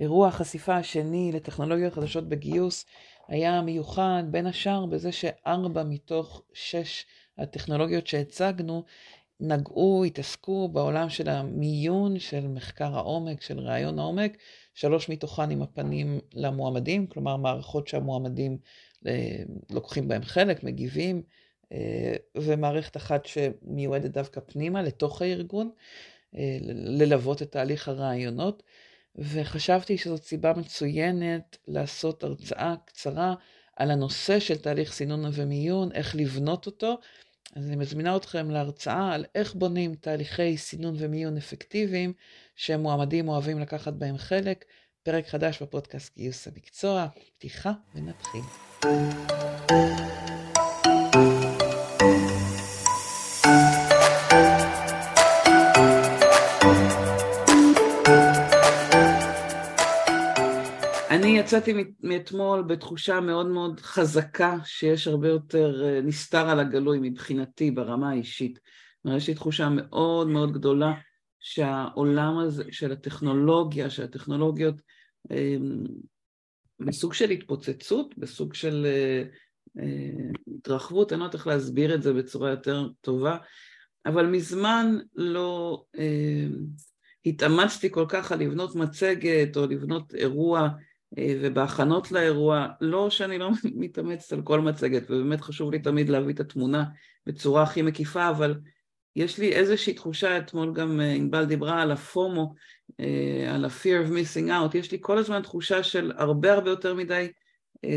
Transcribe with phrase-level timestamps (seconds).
[0.00, 2.86] אירוע החשיפה השני לטכנולוגיות חדשות בגיוס
[3.28, 7.06] היה מיוחד בין השאר בזה שארבע מתוך שש
[7.38, 8.84] הטכנולוגיות שהצגנו
[9.40, 14.36] נגעו, התעסקו בעולם של המיון, של מחקר העומק, של ראיון העומק,
[14.74, 18.58] שלוש מתוכן עם הפנים למועמדים, כלומר מערכות שהמועמדים
[19.06, 21.22] אה, לוקחים בהם חלק, מגיבים,
[21.72, 25.70] אה, ומערכת אחת שמיועדת דווקא פנימה, לתוך הארגון,
[26.36, 28.62] אה, ללוות את תהליך הרעיונות.
[29.16, 33.34] וחשבתי שזאת סיבה מצוינת לעשות הרצאה קצרה
[33.76, 36.98] על הנושא של תהליך סינון ומיון, איך לבנות אותו.
[37.56, 42.12] אז אני מזמינה אתכם להרצאה על איך בונים תהליכי סינון ומיון אפקטיביים
[42.56, 44.64] שמועמדים אוהבים לקחת בהם חלק.
[45.02, 47.06] פרק חדש בפודקאסט גיוס המקצוע,
[47.38, 48.42] פתיחה ונתחיל.
[61.40, 68.10] יצאתי מאתמול בתחושה מאוד מאוד חזקה שיש הרבה יותר אה, נסתר על הגלוי מבחינתי ברמה
[68.10, 68.58] האישית.
[69.16, 70.92] יש לי תחושה מאוד מאוד גדולה
[71.40, 74.74] שהעולם הזה של הטכנולוגיה, שהטכנולוגיות
[75.30, 75.84] אמ,
[76.80, 79.22] בסוג של התפוצצות, בסוג של אה,
[79.82, 83.36] אה, התרחבות, אני לא יודעת איך להסביר את זה בצורה יותר טובה,
[84.06, 85.84] אבל מזמן לא
[87.26, 90.68] התאמצתי כל כך על לבנות מצגת או לבנות אירוע
[91.18, 96.40] ובהכנות לאירוע, לא שאני לא מתאמצת על כל מצגת, ובאמת חשוב לי תמיד להביא את
[96.40, 96.84] התמונה
[97.26, 98.54] בצורה הכי מקיפה, אבל
[99.16, 102.54] יש לי איזושהי תחושה, אתמול גם אה, ענבל דיברה על הפומו,
[103.00, 106.94] אה, על ה-fear of missing out, יש לי כל הזמן תחושה של הרבה הרבה יותר
[106.94, 107.28] מדי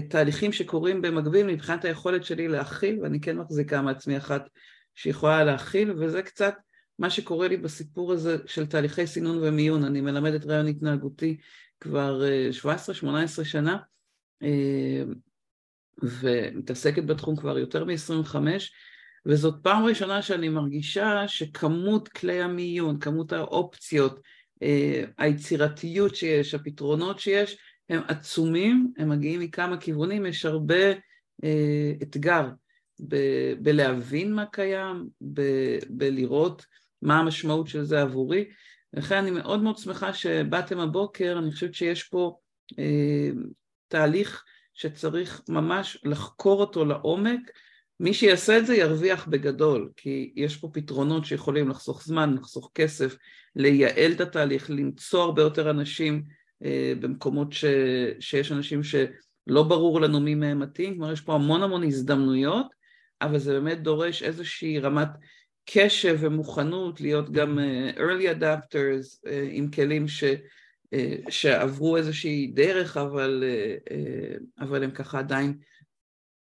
[0.09, 4.50] תהליכים שקורים במקביל מבחינת היכולת שלי להכיל, ואני כן מחזיקה מעצמי אחת
[4.95, 6.55] שיכולה להכיל, וזה קצת
[7.00, 11.38] מה שקורה לי בסיפור הזה של תהליכי סינון ומיון, אני מלמדת רעיון התנהגותי
[11.84, 12.22] כבר
[13.03, 13.78] 17-18 אה, שנה
[14.44, 15.03] אה,
[16.03, 18.36] ומתעסקת בתחום כבר יותר מ-25
[19.26, 24.20] וזאת פעם ראשונה שאני מרגישה שכמות כלי המיון, כמות האופציות,
[24.64, 27.58] אה, היצירתיות שיש, הפתרונות שיש,
[27.89, 30.86] הם עצומים, הם מגיעים מכמה כיוונים, יש הרבה
[32.04, 32.49] אתגר
[33.08, 36.66] ב- בלהבין מה קיים, ב- בלראות
[37.02, 38.45] מה המשמעות של זה עבורי,
[38.93, 42.37] ולכן אני מאוד מאוד שמחה שבאתם הבוקר, אני חושבת שיש פה
[42.80, 43.30] אה,
[43.87, 44.43] תהליך
[44.73, 47.39] שצריך ממש לחקור אותו לעומק.
[47.99, 53.15] מי שיעשה את זה ירוויח בגדול, כי יש פה פתרונות שיכולים לחסוך זמן, לחסוך כסף,
[53.55, 56.23] לייעל את התהליך, למצוא הרבה יותר אנשים
[56.64, 57.65] אה, במקומות ש,
[58.20, 62.67] שיש אנשים שלא ברור לנו מי מהם מתאים, כלומר יש פה המון המון הזדמנויות,
[63.21, 65.10] אבל זה באמת דורש איזושהי רמת
[65.65, 70.23] קשב ומוכנות להיות גם אה, early adapters אה, עם כלים ש,
[70.93, 73.43] אה, שעברו איזושהי דרך אבל,
[74.59, 75.57] אבל הם ככה עדיין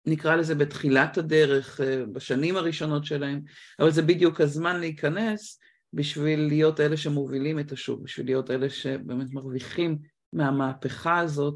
[0.07, 1.81] נקרא לזה בתחילת הדרך,
[2.13, 3.41] בשנים הראשונות שלהם,
[3.81, 5.61] אבל זה בדיוק הזמן להיכנס
[5.93, 9.99] בשביל להיות אלה שמובילים את השוק, בשביל להיות אלה שבאמת מרוויחים
[10.33, 11.55] מהמהפכה הזאת,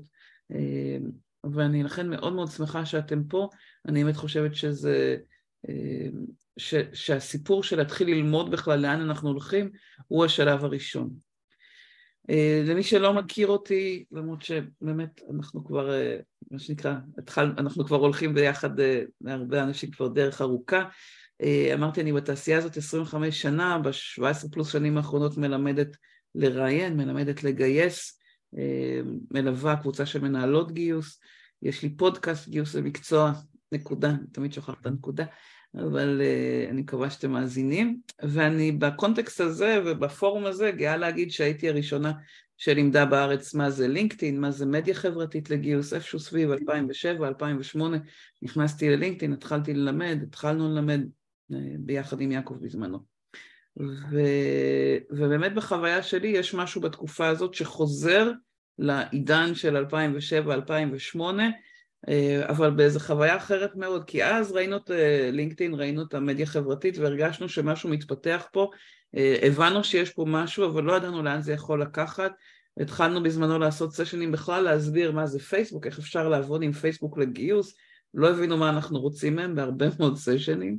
[1.52, 3.48] ואני לכן מאוד מאוד שמחה שאתם פה,
[3.88, 5.16] אני באמת חושבת שזה
[6.56, 9.70] ש, שהסיפור של להתחיל ללמוד בכלל לאן אנחנו הולכים
[10.08, 11.10] הוא השלב הראשון.
[12.30, 17.96] Uh, למי שלא מכיר אותי, למרות שבאמת אנחנו כבר, uh, מה שנקרא, התחל, אנחנו כבר
[17.96, 18.82] הולכים ביחד uh,
[19.20, 20.84] להרבה אנשים כבר דרך ארוכה.
[21.74, 25.96] אמרתי, אני בתעשייה הזאת 25 שנה, ב-17 פלוס שנים האחרונות מלמדת
[26.34, 28.20] לראיין, מלמדת לגייס,
[29.30, 31.20] מלווה קבוצה של מנהלות גיוס,
[31.62, 33.32] יש לי פודקאסט גיוס למקצוע,
[33.72, 35.24] נקודה, תמיד שוכחת את הנקודה.
[35.74, 42.12] אבל uh, אני מקווה שאתם מאזינים, ואני בקונטקסט הזה ובפורום הזה גאה להגיד שהייתי הראשונה
[42.56, 47.78] שלימדה בארץ מה זה לינקדאין, מה זה מדיה חברתית לגיוס, איפשהו סביב 2007-2008
[48.42, 51.00] נכנסתי ללינקדאין, התחלתי ללמד, התחלנו ללמד
[51.52, 52.98] uh, ביחד עם יעקב בזמנו.
[53.80, 54.20] ו...
[55.10, 58.30] ובאמת בחוויה שלי יש משהו בתקופה הזאת שחוזר
[58.78, 61.50] לעידן של 2007-2008 אה,
[62.42, 66.98] אבל באיזו חוויה אחרת מאוד, כי אז ראינו את אה, לינקדאין, ראינו את המדיה החברתית
[66.98, 68.70] והרגשנו שמשהו מתפתח פה,
[69.16, 72.32] אה, הבנו שיש פה משהו אבל לא ידענו לאן זה יכול לקחת,
[72.80, 77.74] התחלנו בזמנו לעשות סשנים בכלל להסביר מה זה פייסבוק, איך אפשר לעבוד עם פייסבוק לגיוס,
[78.14, 80.78] לא הבינו מה אנחנו רוצים מהם בהרבה מאוד סשנים,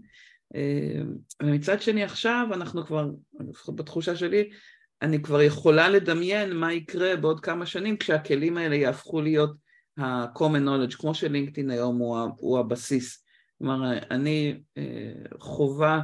[1.44, 3.10] ומצד שני עכשיו אנחנו כבר,
[3.50, 4.50] לפחות בתחושה שלי,
[5.02, 9.63] אני כבר יכולה לדמיין מה יקרה בעוד כמה שנים כשהכלים האלה יהפכו להיות
[9.98, 13.26] ה-common knowledge, כמו שלינקדאין היום הוא, הוא הבסיס.
[13.58, 16.02] כלומר, אני אה, חווה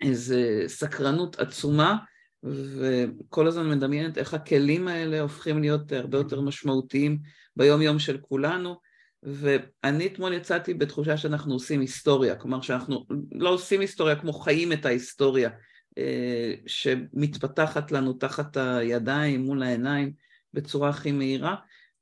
[0.00, 1.96] איזו סקרנות עצומה
[2.42, 7.18] וכל הזמן מדמיינת איך הכלים האלה הופכים להיות הרבה יותר משמעותיים
[7.56, 8.76] ביום יום של כולנו,
[9.22, 14.86] ואני אתמול יצאתי בתחושה שאנחנו עושים היסטוריה, כלומר שאנחנו לא עושים היסטוריה כמו חיים את
[14.86, 15.50] ההיסטוריה
[15.98, 20.12] אה, שמתפתחת לנו תחת הידיים, מול העיניים,
[20.54, 21.56] בצורה הכי מהירה.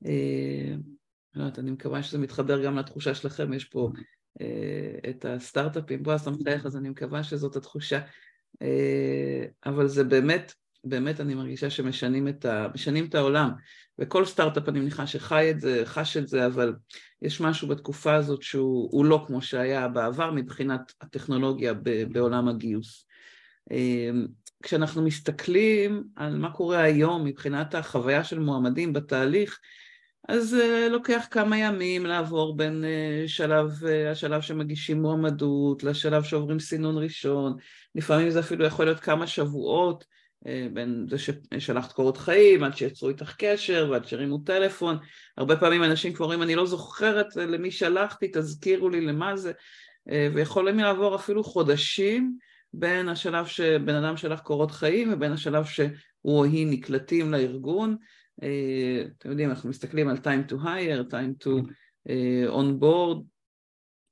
[0.06, 0.75] אה,
[1.35, 3.91] לא יודעת, אני מקווה שזה מתחבר גם לתחושה שלכם, יש פה
[4.41, 8.00] אה, את הסטארט-אפים, בועז אתה מחייך, אז אני מקווה שזאת התחושה.
[9.67, 10.53] אבל זה באמת,
[10.85, 12.67] באמת אני מרגישה שמשנים את, ה,
[13.09, 13.50] את העולם.
[13.99, 16.75] וכל סטארט-אפ אני מניחה שחי את זה, חש את זה, אבל
[17.23, 21.75] יש משהו בתקופה הזאת שהוא לא כמו שהיה בעבר מבחינת הטכנולוגיה
[22.12, 23.06] בעולם הגיוס.
[24.62, 29.59] כשאנחנו מסתכלים על מה קורה היום מבחינת החוויה של מועמדים בתהליך,
[30.29, 36.61] אז uh, לוקח כמה ימים לעבור בין uh, שלב, uh, השלב שמגישים מועמדות לשלב שעוברים
[36.61, 37.57] סינון ראשון,
[37.95, 40.19] לפעמים זה אפילו יכול להיות כמה שבועות
[40.73, 44.99] בין זה ששלחת קורות חיים עד שיצרו איתך קשר ועד שהרימו טלפון,
[45.37, 49.53] הרבה פעמים אנשים כבר אומרים אני לא זוכרת למי שלחתי, תזכירו לי למה זה,
[50.07, 52.37] ויכולים לעבור אפילו חודשים
[52.73, 55.89] בין השלב שבן אדם שלח קורות חיים ובין השלב שהוא
[56.25, 57.97] או היא נקלטים לארגון.
[58.43, 61.70] אה, אתם יודעים, אנחנו מסתכלים על time to hire, time to
[62.08, 63.23] uh, on board,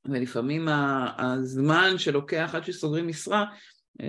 [0.05, 0.69] ולפעמים
[1.19, 3.45] הזמן שלוקח עד שסוגרים משרה,
[4.03, 4.05] uh,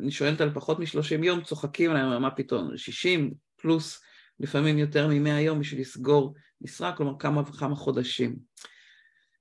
[0.00, 4.02] אני שואלת על פחות מ-30 יום, צוחקים עליהם, מה פתאום, 60 פלוס,
[4.40, 8.36] לפעמים יותר מ-100 יום בשביל לסגור משרה, כלומר כמה וכמה חודשים.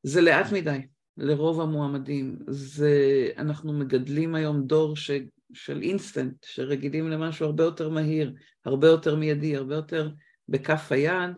[0.04, 0.80] זה לאט מדי.
[1.18, 2.40] לרוב המועמדים.
[2.48, 5.12] זה, אנחנו מגדלים היום דור ש,
[5.54, 8.34] של אינסטנט, שרגילים למשהו הרבה יותר מהיר,
[8.66, 10.10] הרבה יותר מיידי, הרבה יותר
[10.50, 11.32] בכף היד,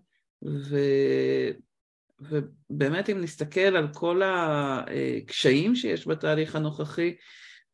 [0.45, 0.77] ו,
[2.21, 7.15] ובאמת אם נסתכל על כל הקשיים שיש בתהליך הנוכחי,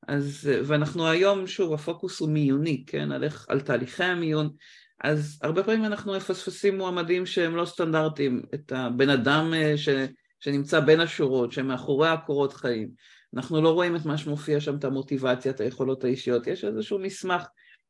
[0.07, 4.49] אז, ואנחנו היום, שוב, הפוקוס הוא מיוני, כן, על, איך, על תהליכי המיון,
[5.03, 9.89] אז הרבה פעמים אנחנו מפספסים מועמדים שהם לא סטנדרטיים, את הבן אדם אה, ש...
[10.39, 12.89] שנמצא בין השורות, שמאחורי הקורות חיים.
[13.35, 16.47] אנחנו לא רואים את מה שמופיע שם, את המוטיבציה, את היכולות האישיות.
[16.47, 17.43] יש איזשהו מסמך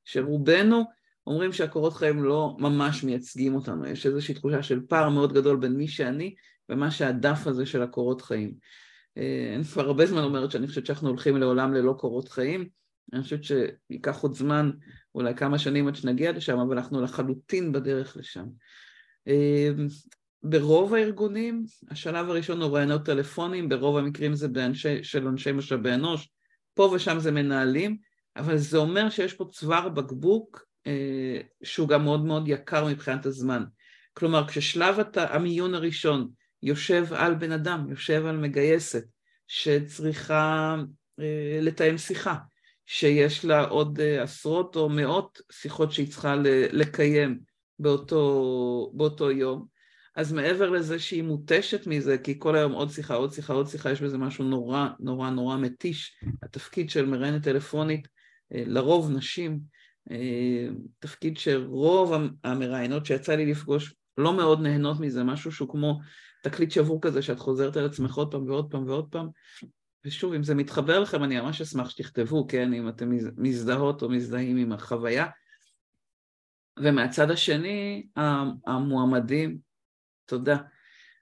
[0.06, 0.84] שרובנו
[1.28, 3.86] אומרים שהקורות חיים לא ממש מייצגים אותנו.
[3.86, 6.36] יש איזושהי תחושה של פער מאוד גדול בין מי שאני
[6.70, 8.54] ומה שהדף הזה של הקורות חיים.
[9.18, 12.70] אה, אני כבר הרבה זמן אומרת שאני חושבת שאנחנו הולכים לעולם ללא קורות חיים.
[13.14, 14.72] אני חושבת שייקח עוד זמן,
[15.16, 18.46] אולי כמה שנים עד שנגיע לשם, אבל אנחנו לחלוטין בדרך לשם.
[20.50, 26.30] ברוב הארגונים, השלב הראשון הוא רעיונות טלפונים, ברוב המקרים זה באנשי, של אנשי משאבי אנוש,
[26.74, 27.98] פה ושם זה מנהלים,
[28.38, 33.64] אבל זה אומר שיש פה צוואר בקבוק אה, שהוא גם מאוד מאוד יקר מבחינת הזמן.
[34.14, 36.30] כלומר, כששלב המיון הראשון
[36.64, 39.04] יושב על בן אדם, יושב על מגייסת,
[39.48, 40.76] שצריכה
[41.20, 42.36] אה, לתאם שיחה,
[42.86, 46.36] שיש לה עוד אה, עשרות או מאות שיחות שהיא צריכה
[46.72, 47.40] לקיים
[47.80, 49.75] באותו, באותו יום,
[50.16, 53.92] אז מעבר לזה שהיא מותשת מזה, כי כל היום עוד שיחה, עוד שיחה, עוד שיחה,
[53.92, 56.18] יש בזה משהו נורא נורא נורא מתיש.
[56.44, 58.08] התפקיד של מראיינת טלפונית,
[58.54, 59.60] אה, לרוב נשים,
[60.12, 60.68] אה,
[61.00, 62.14] תפקיד שרוב
[62.44, 66.00] המראיינות שיצא לי לפגוש לא מאוד נהנות מזה, משהו שהוא כמו
[66.44, 69.28] תקליט שבור כזה שאת חוזרת על עצמך עוד פעם ועוד פעם ועוד פעם.
[70.06, 74.58] ושוב, אם זה מתחבר לכם, אני ממש אשמח שתכתבו, כן, אם אתם מזדהות או מזדהים
[74.58, 75.26] עם החוויה.
[76.80, 78.08] ומהצד השני,
[78.68, 79.65] המועמדים,
[80.26, 80.58] תודה.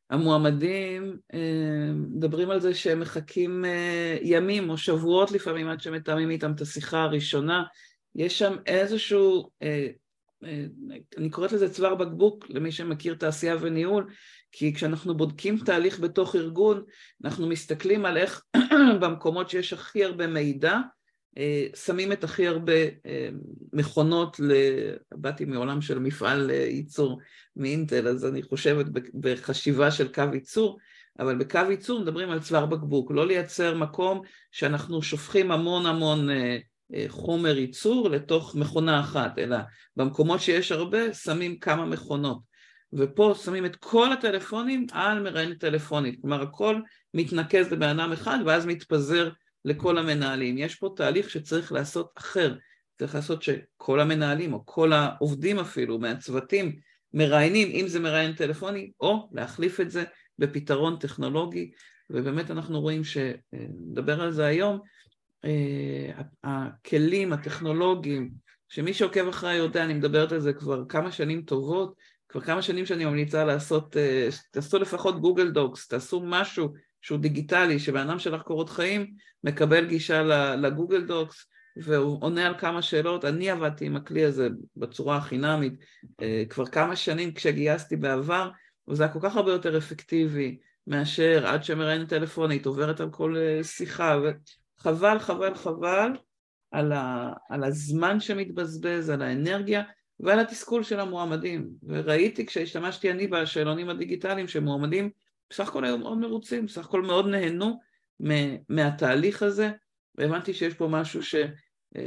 [0.10, 6.52] המועמדים אה, מדברים על זה שהם מחכים אה, ימים או שבועות לפעמים עד שמתאמים איתם
[6.52, 7.64] את השיחה הראשונה.
[8.16, 9.88] יש שם איזשהו, אה,
[11.18, 14.08] אני קוראת לזה צוואר בקבוק למי שמכיר תעשייה וניהול,
[14.52, 16.84] כי כשאנחנו בודקים תהליך בתוך ארגון,
[17.24, 18.42] אנחנו מסתכלים על איך
[19.02, 20.80] במקומות שיש הכי הרבה מידע,
[21.76, 22.74] שמים את הכי הרבה
[23.06, 23.30] אה,
[23.74, 24.40] מכונות,
[25.12, 27.20] באתי מעולם של מפעל אה, ייצור
[27.56, 30.80] מאינטל, אז אני חושבת בחשיבה של קו ייצור,
[31.20, 34.22] אבל בקו ייצור מדברים על צוואר בקבוק, לא לייצר מקום
[34.52, 36.28] שאנחנו שופכים המון המון
[37.08, 39.58] חומר ייצור לתוך מכונה אחת, אלא
[39.98, 42.40] במקומות שיש הרבה שמים כמה מכונות.
[42.94, 46.82] ופה שמים את כל הטלפונים על מראיינת טלפונית, כלומר הכל
[47.14, 49.30] מתנקז לבן אדם אחד ואז מתפזר
[49.66, 50.58] לכל המנהלים.
[50.58, 52.56] יש פה תהליך שצריך לעשות אחר.
[53.00, 56.80] צריך לעשות שכל המנהלים, או כל העובדים אפילו, מהצוותים,
[57.14, 60.04] מראיינים, אם זה מראיין טלפוני, או להחליף את זה
[60.40, 61.72] בפתרון טכנולוגי,
[62.10, 64.80] ובאמת אנחנו רואים שנדבר על זה היום,
[65.46, 66.12] אה,
[66.44, 68.32] הכלים הטכנולוגיים,
[68.70, 71.96] שמי שעוקב אחריי יודע, אני מדברת על זה כבר כמה שנים טובות,
[72.30, 76.74] כבר כמה שנים שאני ממליצה לעשות, אה, תעשו לפחות גוגל דוקס, תעשו משהו
[77.04, 80.24] שהוא דיגיטלי, שבן אדם שלח קורות חיים מקבל גישה
[80.56, 81.46] לגוגל דוקס,
[81.78, 83.26] והוא עונה על כמה שאלות.
[83.26, 85.74] אני עבדתי עם הכלי הזה בצורה החינמית
[86.50, 88.50] כבר כמה שנים כשגייסתי בעבר,
[88.88, 90.58] וזה היה כל כך הרבה יותר אפקטיבי
[90.88, 94.20] מאשר עד שמראיינת טלפונית, עוברת על כל שיחה,
[94.80, 96.12] וחבל, חבל, חבל
[96.72, 99.84] על, ה, על הזמן שמתבזבז, על האנרגיה
[100.20, 101.70] ועל התסכול של המועמדים.
[101.88, 105.10] וראיתי כשהשתמשתי אני בשאלונים הדיגיטליים שמועמדים
[105.54, 107.80] בסך הכל היו מאוד מרוצים, בסך הכל מאוד נהנו
[108.70, 109.72] מהתהליך הזה,
[110.16, 111.36] והבנתי שיש פה משהו ש,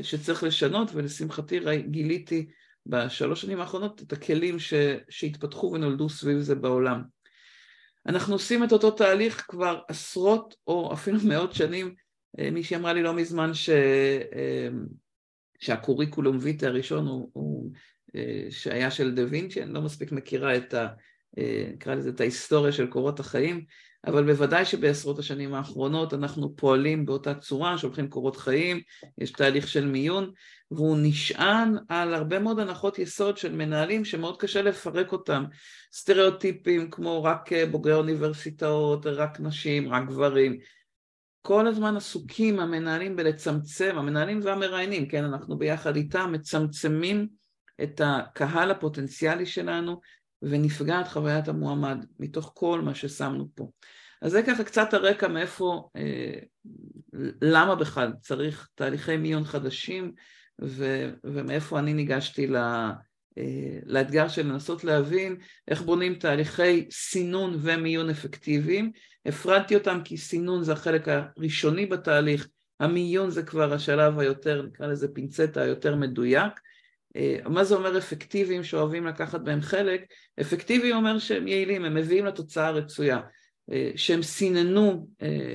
[0.03, 1.61] שצריך לשנות, ולשמחתי
[1.91, 2.47] גיליתי
[2.87, 4.75] בשלוש שנים האחרונות את הכלים ש,
[5.09, 7.03] שהתפתחו ונולדו סביב זה בעולם.
[8.07, 11.95] אנחנו עושים את אותו תהליך כבר עשרות או אפילו מאות שנים
[12.39, 13.71] אה, מישהי אמרה לי לא מזמן ש...
[13.71, 14.69] אה,
[15.61, 17.73] שהקוריקולום ויטה הראשון הוא, הוא
[18.17, 20.89] אה, שהיה של דה וינצ'י, אני לא מספיק מכירה את ה...
[21.73, 23.65] נקרא לזה את ההיסטוריה של קורות החיים,
[24.07, 28.81] אבל בוודאי שבעשרות השנים האחרונות אנחנו פועלים באותה צורה, שולחים קורות חיים,
[29.19, 30.31] יש תהליך של מיון,
[30.71, 35.45] והוא נשען על הרבה מאוד הנחות יסוד של מנהלים שמאוד קשה לפרק אותם.
[35.93, 40.59] סטריאוטיפים כמו רק בוגרי אוניברסיטאות, רק נשים, רק גברים,
[41.43, 47.29] כל הזמן עסוקים המנהלים בלצמצם, המנהלים והמראיינים, כן, אנחנו ביחד איתם מצמצמים
[47.83, 50.01] את הקהל הפוטנציאלי שלנו
[50.43, 53.71] ונפגעת חוויית המועמד מתוך כל מה ששמנו פה.
[54.23, 56.39] אז זה ככה קצת הרקע מאיפה, אה,
[57.43, 60.13] למה בכלל צריך תהליכי מיון חדשים
[60.63, 62.57] ו, ומאיפה אני ניגשתי ל,
[63.39, 65.37] אה, לאתגר של לנסות להבין
[65.69, 68.93] איך בונים תהליכי סינון ומיון אפקטיביים.
[69.27, 72.49] הפרדתי אותם כי סינון זה החלק הראשוני בתהליך,
[72.81, 76.53] המיון זה כבר השלב היותר, נקרא לזה פינצטה היותר מדויק.
[77.17, 80.01] אה, מה זה אומר אפקטיביים שאוהבים לקחת בהם חלק?
[80.41, 83.21] אפקטיבי אומר שהם יעילים, הם מביאים לתוצאה הרצויה.
[83.73, 85.09] אה, שהם סיננו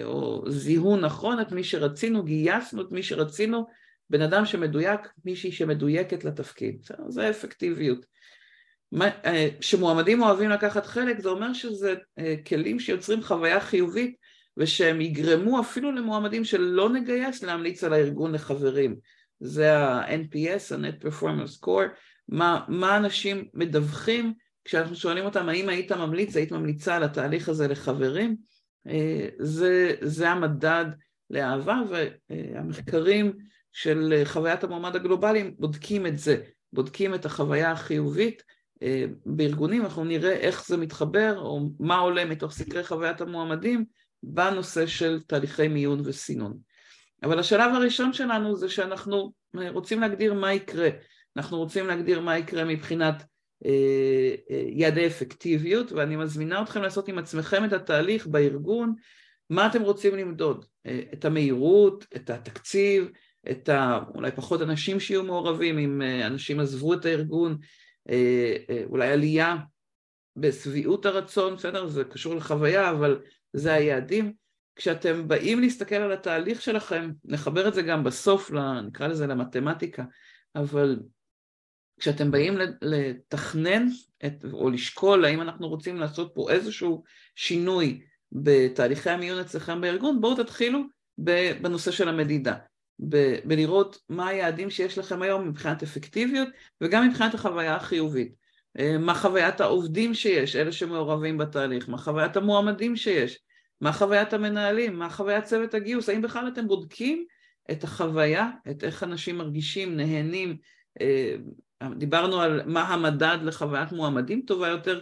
[0.03, 3.65] או זיהו נכון את מי שרצינו, גייסנו את מי שרצינו
[4.09, 8.05] בן אדם שמדויק, מישהי שמדויקת לתפקיד, זה אפקטיביות.
[9.61, 14.15] שמועמדים אוהבים לקחת חלק זה אומר שזה אה, כלים שיוצרים חוויה חיובית
[14.57, 18.95] ושהם יגרמו אפילו למועמדים שלא נגייס להמליץ על הארגון לחברים.
[19.41, 21.87] זה ה-NPS, ה-Net Performance Score,
[22.29, 24.33] מה, מה אנשים מדווחים
[24.65, 28.35] כשאנחנו שואלים אותם האם היית ממליץ, היית ממליצה על התהליך הזה לחברים,
[28.87, 30.85] אה, זה, זה המדד
[31.29, 31.81] לאהבה
[32.29, 33.37] והמחקרים
[33.71, 36.37] של חוויית המועמד הגלובלי, בודקים את זה,
[36.73, 38.43] בודקים את החוויה החיובית
[38.83, 43.85] אה, בארגונים, אנחנו נראה איך זה מתחבר או מה עולה מתוך סקרי חוויית המועמדים
[44.23, 46.57] בנושא של תהליכי מיון וסינון.
[47.23, 50.89] אבל השלב הראשון שלנו זה שאנחנו אה, רוצים להגדיר מה יקרה,
[51.37, 53.23] אנחנו רוצים להגדיר מה יקרה מבחינת
[54.69, 58.93] יעדי אפקטיביות ואני מזמינה אתכם לעשות עם עצמכם את התהליך בארגון,
[59.49, 60.65] מה אתם רוצים למדוד,
[61.13, 63.09] את המהירות, את התקציב,
[63.51, 63.99] את ה...
[64.15, 67.57] אולי פחות אנשים שיהיו מעורבים, אם אה, אנשים עזבו את הארגון,
[68.09, 69.55] אה, אה, אולי עלייה
[70.35, 71.87] בשביעות הרצון, בסדר?
[71.87, 73.19] זה קשור לחוויה, אבל
[73.53, 74.33] זה היעדים.
[74.75, 78.51] כשאתם באים להסתכל על התהליך שלכם, נחבר את זה גם בסוף,
[78.87, 80.03] נקרא לזה למתמטיקה,
[80.55, 80.99] אבל
[81.99, 83.87] כשאתם באים לתכנן
[84.25, 87.03] את, או לשקול האם אנחנו רוצים לעשות פה איזשהו
[87.35, 88.01] שינוי
[88.31, 90.79] בתהליכי המיון אצלכם בארגון, בואו תתחילו
[91.61, 92.55] בנושא של המדידה.
[93.45, 96.47] בלראות מה היעדים שיש לכם היום מבחינת אפקטיביות
[96.81, 98.33] וגם מבחינת החוויה החיובית.
[98.79, 103.39] אה, מה חוויית העובדים שיש, אלה שמעורבים בתהליך, מה חוויית המועמדים שיש,
[103.81, 107.25] מה חוויית המנהלים, מה חוויית צוות הגיוס, האם בכלל אתם בודקים
[107.71, 110.57] את החוויה, את איך אנשים מרגישים, נהנים,
[111.01, 111.35] אה,
[111.97, 115.01] דיברנו על מה המדד לחוויית מועמדים טובה יותר,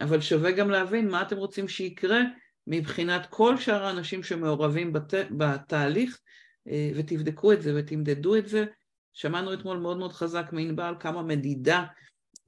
[0.00, 2.20] אבל שווה גם להבין מה אתם רוצים שיקרה
[2.66, 5.14] מבחינת כל שאר האנשים שמעורבים בת...
[5.30, 6.20] בתהליך
[6.68, 8.64] אה, ותבדקו את זה ותמדדו את זה.
[9.12, 11.84] שמענו אתמול מאוד מאוד חזק מענבל כמה מדידה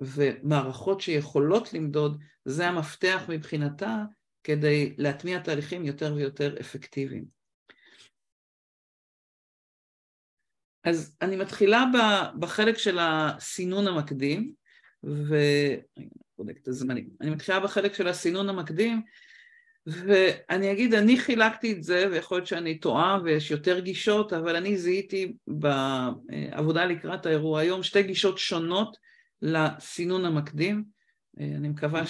[0.00, 4.04] ומערכות שיכולות למדוד, זה המפתח מבחינתה
[4.44, 7.24] כדי להטמיע תהליכים יותר ויותר אפקטיביים.
[10.84, 11.84] אז אני מתחילה
[12.38, 14.54] בחלק של הסינון המקדים,
[15.04, 15.36] ו...
[16.50, 17.08] את הזמנים.
[17.20, 19.02] אני מתחילה בחלק של הסינון המקדים,
[19.86, 24.78] ואני אגיד, אני חילקתי את זה, ויכול להיות שאני טועה ויש יותר גישות, אבל אני
[24.78, 28.96] זיהיתי בעבודה לקראת האירוע היום שתי גישות שונות
[29.42, 30.84] לסינון המקדים.
[31.38, 32.02] אני מקווה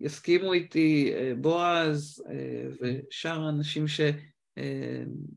[0.00, 2.24] שיסכימו איתי בועז
[2.80, 4.00] ושאר האנשים ש...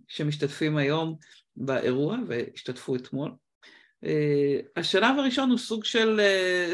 [0.07, 1.15] שמשתתפים היום
[1.55, 3.31] באירוע והשתתפו אתמול.
[4.75, 6.19] השלב הראשון הוא סוג של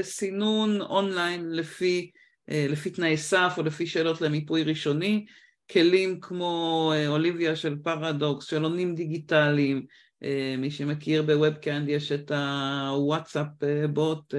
[0.01, 2.11] סינון אונליין לפי
[2.49, 5.25] אה, לפי תנאי סף או לפי שאלות למיפוי ראשוני,
[5.71, 9.85] כלים כמו אה, אוליביה של פרדוקס, שאלונים דיגיטליים,
[10.57, 13.47] מי שמכיר בוובקאנד יש את ה WhatsApp
[13.93, 14.33] bot,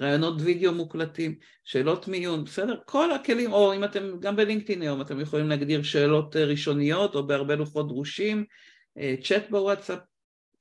[0.00, 1.34] ראיונות וידאו מוקלטים,
[1.64, 2.76] שאלות מיון, בסדר?
[2.86, 7.26] כל הכלים, או אם אתם גם ב LinkedIn היום, אתם יכולים להגדיר שאלות ראשוניות או
[7.26, 8.44] בהרבה לוחות דרושים,
[9.22, 9.98] צ'אט בוואטסאפ,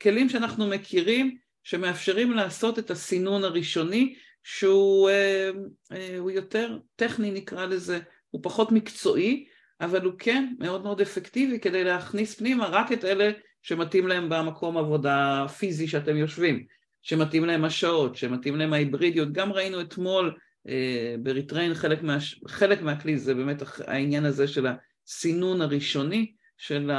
[0.01, 5.49] כלים שאנחנו מכירים שמאפשרים לעשות את הסינון הראשוני שהוא אה,
[5.91, 7.99] אה, יותר טכני נקרא לזה,
[8.29, 9.47] הוא פחות מקצועי,
[9.81, 14.77] אבל הוא כן מאוד מאוד אפקטיבי כדי להכניס פנימה רק את אלה שמתאים להם במקום
[14.77, 16.65] עבודה פיזי שאתם יושבים,
[17.07, 20.37] שמתאים להם השעות, שמתאים להם ההיברידיות, גם ראינו אתמול
[20.67, 26.91] אה, בריטריין חלק, מה, חלק מהכלי זה באמת העניין הזה של הסינון הראשוני של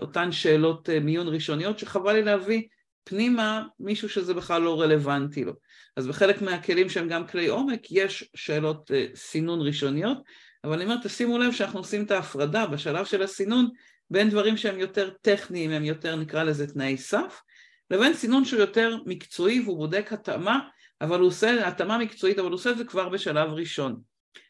[0.00, 2.62] אותן שאלות מיון ראשוניות שחבל לי להביא
[3.04, 5.52] פנימה מישהו שזה בכלל לא רלוונטי לו.
[5.96, 10.18] אז בחלק מהכלים שהם גם כלי עומק יש שאלות אה, סינון ראשוניות,
[10.64, 13.68] אבל אני אומרת תשימו לב שאנחנו עושים את ההפרדה בשלב של הסינון
[14.10, 17.42] בין דברים שהם יותר טכניים, הם יותר נקרא לזה תנאי סף,
[17.90, 20.58] לבין סינון שהוא יותר מקצועי והוא בודק התאמה,
[21.00, 24.00] אבל הוא עושה התאמה מקצועית, אבל הוא עושה את זה כבר בשלב ראשון.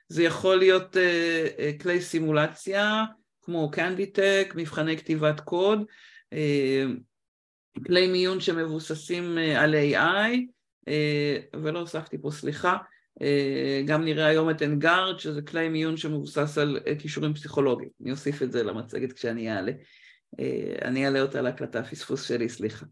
[0.08, 3.04] זה יכול להיות uh, uh, כלי סימולציה
[3.42, 5.84] כמו קנדיטק, מבחני כתיבת קוד,
[6.34, 6.36] uh,
[7.86, 10.38] כלי מיון שמבוססים אה, על AI,
[10.88, 12.76] אה, ולא הוספתי פה סליחה,
[13.22, 17.90] אה, גם נראה היום את אנגארד, שזה כלי מיון שמבוסס על כישורים פסיכולוגיים.
[18.02, 19.72] אני אוסיף את זה למצגת כשאני אעלה.
[20.84, 22.86] אני אעלה אותה להקלטה, פספוס שלי, סליחה.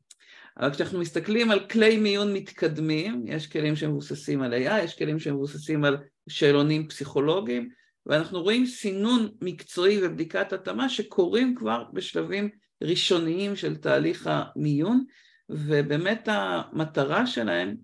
[0.60, 5.84] אבל כשאנחנו מסתכלים על כלי מיון מתקדמים, יש כלים שמבוססים על AI, יש כלים שמבוססים
[5.84, 5.96] על
[6.28, 7.68] שאלונים פסיכולוגיים,
[8.06, 12.48] ואנחנו רואים סינון מקצועי ובדיקת התאמה שקורים כבר בשלבים
[12.82, 15.04] ראשוניים של תהליך המיון,
[15.48, 17.76] ובאמת המטרה שלהם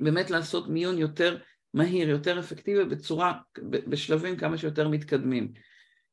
[0.00, 1.38] באמת לעשות מיון יותר
[1.74, 3.32] מהיר, יותר אפקטיבי בצורה,
[3.70, 5.52] בשלבים כמה שיותר מתקדמים.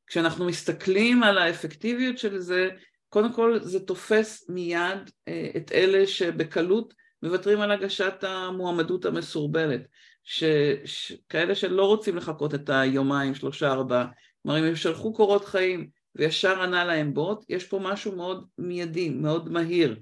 [0.08, 2.70] כשאנחנו מסתכלים על האפקטיביות של זה,
[3.10, 9.82] קודם כל זה תופס מיד אה, את אלה שבקלות מוותרים על הגשת המועמדות המסורבלת,
[10.24, 10.44] ש,
[10.86, 14.08] ש, כאלה שלא רוצים לחכות את היומיים, שלושה, ארבעה,
[14.44, 19.10] כלומר אם הם שלחו קורות חיים וישר ענה להם בוט, יש פה משהו מאוד מיידי,
[19.10, 20.00] מאוד מהיר.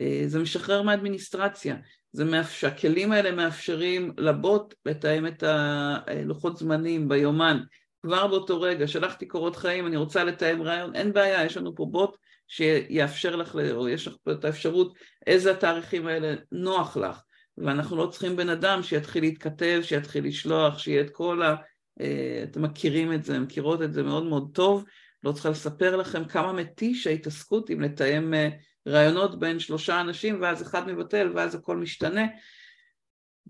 [0.00, 1.76] אה, זה משחרר מאדמיניסטרציה,
[2.12, 7.60] זה מאפשר, הכלים האלה מאפשרים לבוט לתאם את הלוחות זמנים ביומן
[8.02, 11.86] כבר באותו רגע, שלחתי קורות חיים, אני רוצה לתאם רעיון, אין בעיה, יש לנו פה
[11.90, 12.16] בוט
[12.48, 14.94] שיאפשר לך, או יש לך פה את האפשרות
[15.26, 17.22] איזה התאריכים האלה נוח לך,
[17.58, 21.56] ואנחנו לא צריכים בן אדם שיתחיל להתכתב, שיתחיל לשלוח, שיהיה את כל ה...
[22.00, 24.84] אה, אתם מכירים את זה, מכירות את זה מאוד מאוד טוב,
[25.22, 28.48] לא צריכה לספר לכם כמה מתיש ההתעסקות עם לתאם אה,
[28.88, 32.26] רעיונות בין שלושה אנשים ואז אחד מבטל ואז הכל משתנה.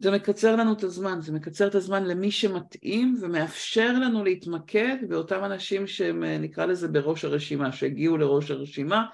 [0.00, 5.44] זה מקצר לנו את הזמן, זה מקצר את הזמן למי שמתאים ומאפשר לנו להתמקד באותם
[5.44, 9.06] אנשים שהם אה, נקרא לזה בראש הרשימה, שהגיעו לראש הרשימה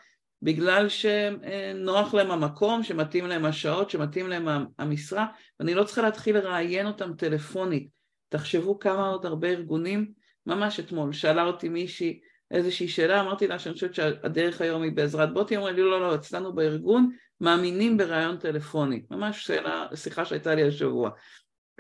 [0.43, 5.27] בגלל שנוח להם המקום, שמתאים להם השעות, שמתאים להם המשרה
[5.61, 7.89] ואני לא צריכה להתחיל לראיין אותם טלפונית.
[8.29, 10.13] תחשבו כמה עוד הרבה ארגונים,
[10.47, 12.21] ממש אתמול שאלה אותי מישהי
[12.51, 16.01] איזושהי שאלה, אמרתי לה שאני חושבת שהדרך היום היא בעזרת בוטים, אמרה לי לא, לא,
[16.01, 21.11] לא, אצלנו בארגון מאמינים ברעיון טלפוני, ממש שאלה, שיחה שהייתה לי השבוע.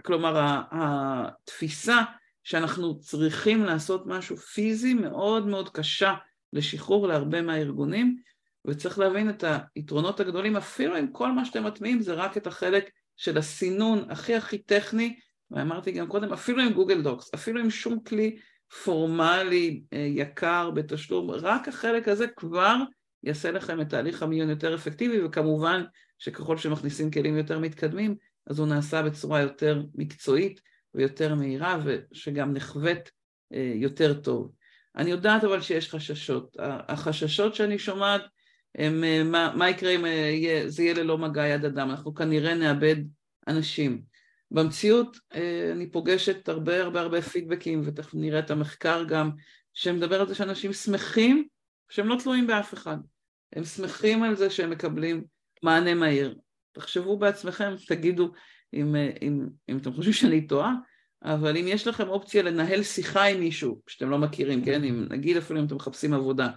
[0.03, 2.03] כלומר, התפיסה
[2.45, 6.14] שאנחנו צריכים לעשות משהו פיזי מאוד מאוד קשה
[6.53, 8.16] לשחרור להרבה מהארגונים,
[8.66, 12.90] וצריך להבין את היתרונות הגדולים, אפילו אם כל מה שאתם מטמיעים זה רק את החלק
[13.16, 15.16] של הסינון הכי הכי טכני,
[15.51, 18.37] ואמרתי גם קודם, אפילו עם גוגל דוקס, אפילו עם שום כלי
[18.85, 22.77] פורמלי, אה, יקר, בתשלום, רק החלק הזה כבר
[23.22, 25.85] יעשה לכם את תהליך המיון יותר אפקטיבי, וכמובן
[26.18, 30.61] שככל שמכניסים כלים יותר מתקדמים, אז הוא נעשה בצורה יותר מקצועית
[30.94, 33.11] ויותר מהירה, ושגם נחווית
[33.52, 34.52] אה, יותר טוב.
[34.96, 36.57] אני יודעת אבל שיש חששות.
[36.61, 38.22] החששות שאני שומעת
[38.74, 40.05] הם אה, מה, מה יקרה אם
[40.66, 42.96] זה יהיה ללא מגע יד אדם, אנחנו כנראה נאבד
[43.48, 44.02] אנשים.
[44.50, 49.31] במציאות אה, אני פוגשת הרבה הרבה הרבה פידבקים, ותכף נראה את המחקר גם,
[49.74, 51.46] שמדבר על זה שאנשים שמחים
[51.88, 52.96] שהם לא תלויים באף אחד.
[53.53, 55.25] הם שמחים על זה שהם מקבלים
[55.62, 56.35] מענה מהיר.
[56.72, 58.33] תחשבו בעצמכם, תגידו
[58.75, 60.75] אם, אה, אם, אם אתם חושבים שאני טועה,
[61.25, 64.85] אבל אם יש לכם אופציה לנהל שיחה עם מישהו שאתם לא מכירים, כן?
[64.85, 66.49] אם, נגיד אפילו אם אתם מחפשים עבודה,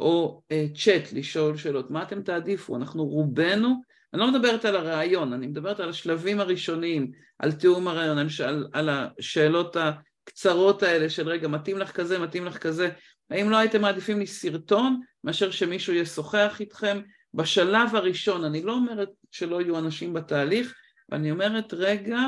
[0.00, 0.42] או
[0.74, 2.76] צ'אט, uh, לשאול שאלות, מה אתם תעדיפו?
[2.76, 3.80] אנחנו רובנו
[4.14, 8.88] אני לא מדברת על הרעיון, אני מדברת על השלבים הראשוניים, על תיאום הרעיון, על, על
[8.88, 12.90] השאלות הקצרות האלה של רגע, מתאים לך כזה, מתאים לך כזה,
[13.30, 17.00] האם לא הייתם מעדיפים לי סרטון מאשר שמישהו ישוחח איתכם
[17.34, 20.74] בשלב הראשון, אני לא אומרת שלא יהיו אנשים בתהליך,
[21.12, 22.18] אני אומרת רגע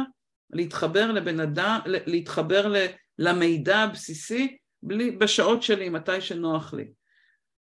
[0.50, 2.74] להתחבר לבן אדם, להתחבר
[3.18, 6.84] למידע הבסיסי בלי, בשעות שלי, מתי שנוח לי.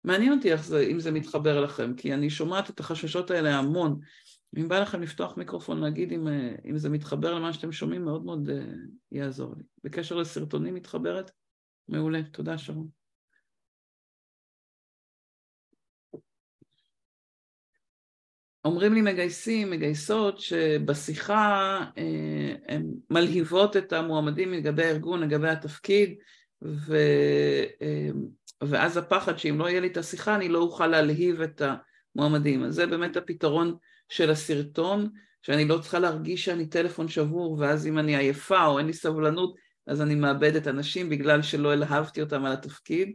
[0.03, 3.99] מעניין אותי איך זה, אם זה מתחבר לכם, כי אני שומעת את החששות האלה המון.
[4.57, 8.25] אם בא לכם לפתוח מיקרופון, להגיד אם, אה, אם זה מתחבר למה שאתם שומעים, מאוד
[8.25, 8.53] מאוד uh,
[9.11, 9.63] יעזור לי.
[9.83, 11.31] בקשר לסרטונים מתחברת?
[11.89, 12.87] מעולה, תודה שרון.
[18.67, 26.15] אומרים לי מגייסים, מגייסות, שבשיחה אה, הן מלהיבות את המועמדים לגבי הארגון, לגבי התפקיד,
[26.61, 26.97] ו,
[27.81, 28.09] אה,
[28.61, 31.61] ואז הפחד שאם לא יהיה לי את השיחה אני לא אוכל להלהיב את
[32.15, 32.63] המועמדים.
[32.63, 33.75] אז זה באמת הפתרון
[34.09, 35.09] של הסרטון,
[35.41, 39.55] שאני לא צריכה להרגיש שאני טלפון שבור, ואז אם אני עייפה או אין לי סבלנות,
[39.87, 43.13] אז אני מאבדת אנשים בגלל שלא אלהבתי אותם על התפקיד.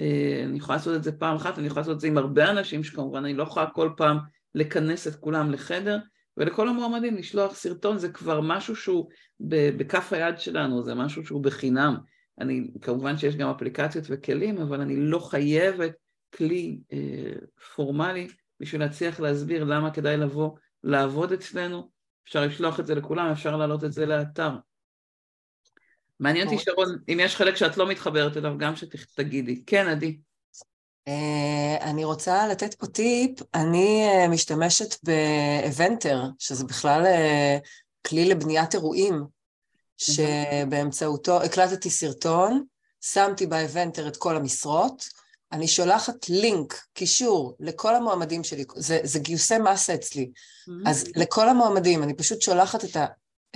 [0.00, 2.50] אה, אני יכולה לעשות את זה פעם אחת, אני יכולה לעשות את זה עם הרבה
[2.50, 4.18] אנשים שכמובן אני לא יכולה כל פעם
[4.54, 5.98] לכנס את כולם לחדר,
[6.36, 11.96] ולכל המועמדים לשלוח סרטון זה כבר משהו שהוא בכף היד שלנו, זה משהו שהוא בחינם.
[12.40, 15.92] אני, כמובן שיש גם אפליקציות וכלים, אבל אני לא חייבת
[16.36, 17.32] כלי אה,
[17.74, 18.28] פורמלי
[18.60, 20.50] בשביל להצליח להסביר למה כדאי לבוא
[20.84, 21.90] לעבוד אצלנו.
[22.24, 24.50] אפשר לשלוח את זה לכולם, אפשר להעלות את זה לאתר.
[26.20, 29.64] מעניין אותי שרון, אם יש חלק שאת לא מתחברת אליו, גם שתגידי.
[29.66, 30.18] כן, עדי.
[31.08, 38.74] Uh, אני רוצה לתת פה טיפ, אני uh, משתמשת באבנטר, שזה בכלל uh, כלי לבניית
[38.74, 39.24] אירועים,
[39.96, 42.64] שבאמצעותו הקלטתי סרטון,
[43.00, 45.08] שמתי באבנטר את כל המשרות,
[45.52, 50.90] אני שולחת לינק, קישור, לכל המועמדים שלי, זה, זה גיוסי מסה אצלי, mm-hmm.
[50.90, 53.06] אז לכל המועמדים, אני פשוט שולחת את, ה,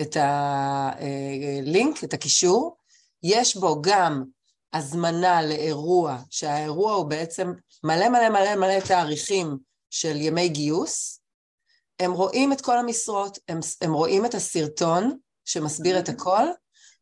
[0.00, 2.76] את הלינק, את הקישור,
[3.22, 4.24] יש בו גם
[4.72, 7.52] הזמנה לאירוע, שהאירוע הוא בעצם
[7.85, 9.57] מלא מלא מלא מלא תאריכים
[9.90, 11.20] של ימי גיוס,
[12.00, 16.46] הם רואים את כל המשרות, הם, הם רואים את הסרטון שמסביר את הכל,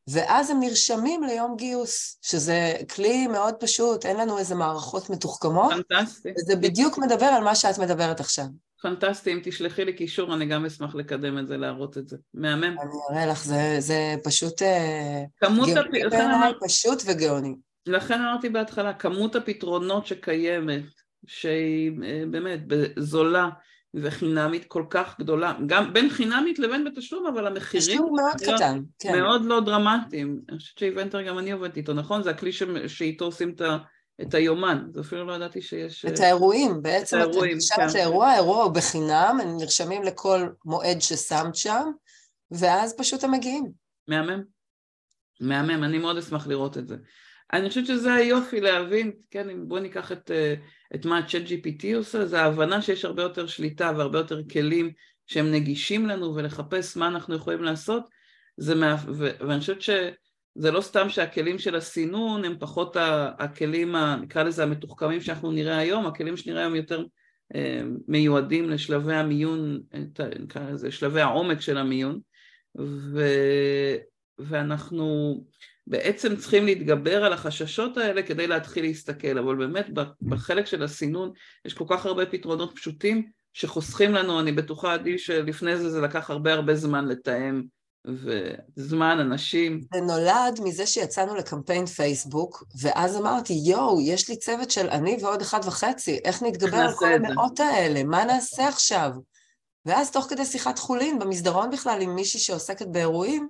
[0.08, 5.72] ואז הם נרשמים ליום גיוס, שזה כלי מאוד פשוט, אין לנו איזה מערכות מתוחכמות.
[5.88, 6.28] פנטסטי.
[6.36, 8.46] וזה בדיוק מדבר על מה שאת מדברת עכשיו.
[8.82, 12.16] פנטסטי, אם תשלחי לי קישור, אני גם אשמח לקדם את זה, להראות את זה.
[12.34, 12.64] מהמם.
[12.64, 14.62] אני אראה לך, זה, זה פשוט...
[14.62, 15.86] אה, כמות הפ...
[16.10, 17.54] גאוני, פשוט וגאוני.
[17.86, 20.84] לכן אמרתי בהתחלה, כמות הפתרונות שקיימת,
[21.26, 22.60] שהיא אה, באמת
[22.98, 23.48] זולה
[23.94, 27.96] וחינמית כל כך גדולה, גם בין חינמית לבין בתשלום, אבל המחירים...
[27.96, 29.18] תשלום מאוד לא, קטן, כן.
[29.18, 30.40] מאוד לא דרמטיים.
[30.48, 32.22] אני חושבת שאיבנטר גם אני עובדת איתו, נכון?
[32.22, 32.62] זה הכלי ש...
[32.86, 33.78] שאיתו עושים את ה...
[34.22, 36.04] את היומן, זה אפילו לא ידעתי שיש...
[36.04, 37.86] את האירועים, בעצם את האירועים, את כן.
[37.94, 41.90] לאירוע, האירוע הוא בחינם, הם נרשמים לכל מועד ששמת שם,
[42.50, 43.72] ואז פשוט הם מגיעים.
[44.08, 44.42] מהמם.
[45.40, 46.96] מהמם, אני מאוד אשמח לראות את זה.
[47.52, 50.54] אני חושבת שזה היופי להבין, כן, בואו ניקח את, אה,
[50.94, 54.92] את מה ה-chat GPT עושה, זה ההבנה שיש הרבה יותר שליטה והרבה יותר כלים
[55.26, 58.08] שהם נגישים לנו ולחפש מה אנחנו יכולים לעשות,
[58.56, 59.82] זה מה, ו, ואני חושבת
[60.56, 62.96] שזה לא סתם שהכלים של הסינון הם פחות
[63.38, 67.04] הכלים, נקרא לזה המתוחכמים שאנחנו נראה היום, הכלים שנראה היום יותר
[67.54, 69.80] אה, מיועדים לשלבי המיון,
[70.40, 72.20] נקרא לזה שלבי העומק של המיון,
[72.78, 73.20] ו,
[74.38, 75.36] ואנחנו
[75.86, 79.86] בעצם צריכים להתגבר על החששות האלה כדי להתחיל להסתכל, אבל באמת
[80.22, 81.32] בחלק של הסינון
[81.64, 86.30] יש כל כך הרבה פתרונות פשוטים שחוסכים לנו, אני בטוחה עדי שלפני זה זה לקח
[86.30, 87.62] הרבה הרבה זמן לתאם
[88.06, 89.80] וזמן, אנשים.
[89.94, 95.40] זה נולד מזה שיצאנו לקמפיין פייסבוק, ואז אמרתי, יואו, יש לי צוות של אני ועוד
[95.40, 98.04] אחד וחצי, איך נתגבר על כל המאות האלה?
[98.04, 99.10] מה נעשה עכשיו?
[99.86, 103.48] ואז תוך כדי שיחת חולין, במסדרון בכלל עם מישהי שעוסקת באירועים,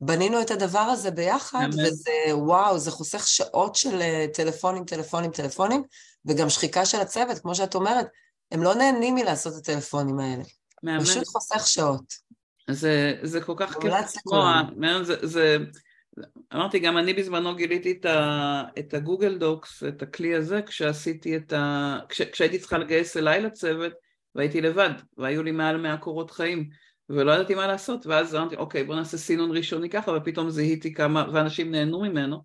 [0.00, 1.88] בנינו את הדבר הזה ביחד, באמת.
[1.88, 5.82] וזה וואו, זה חוסך שעות של אה, טלפונים, טלפונים, טלפונים,
[6.24, 8.06] וגם שחיקה של הצוות, כמו שאת אומרת,
[8.52, 10.42] הם לא נהנים מלעשות את הטלפונים האלה.
[10.82, 11.02] באמת.
[11.02, 12.25] פשוט חוסך שעות.
[12.70, 14.62] זה, זה כל כך כיף לשמוע,
[15.02, 15.58] זה, זה,
[16.54, 21.52] אמרתי, גם אני בזמנו גיליתי את, ה, את הגוגל דוקס, את הכלי הזה, כשעשיתי את
[21.52, 21.98] ה...
[22.08, 23.92] כש, כשהייתי צריכה לגייס אליי לצוות,
[24.34, 26.68] והייתי לבד, והיו לי מעל 100 קורות חיים.
[27.08, 31.26] ולא ידעתי מה לעשות, ואז אמרתי, אוקיי, בוא נעשה סינון ראשוני ככה, ופתאום זיהיתי כמה,
[31.32, 32.42] ואנשים נהנו ממנו,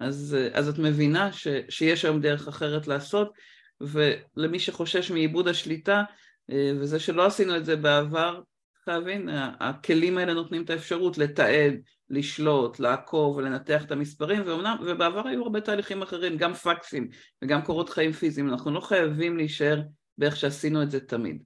[0.00, 3.32] אז, אז את מבינה ש, שיש היום דרך אחרת לעשות,
[3.80, 6.02] ולמי שחושש מאיבוד השליטה,
[6.50, 8.40] אה, וזה שלא עשינו את זה בעבר,
[8.86, 9.28] להבין,
[9.60, 11.74] הכלים האלה נותנים את האפשרות לתעד,
[12.10, 17.08] לשלוט, לעקוב ולנתח את המספרים, ואומנם, ובעבר היו הרבה תהליכים אחרים, גם פקסים
[17.42, 19.80] וגם קורות חיים פיזיים, אנחנו לא חייבים להישאר
[20.18, 21.42] באיך שעשינו את זה תמיד.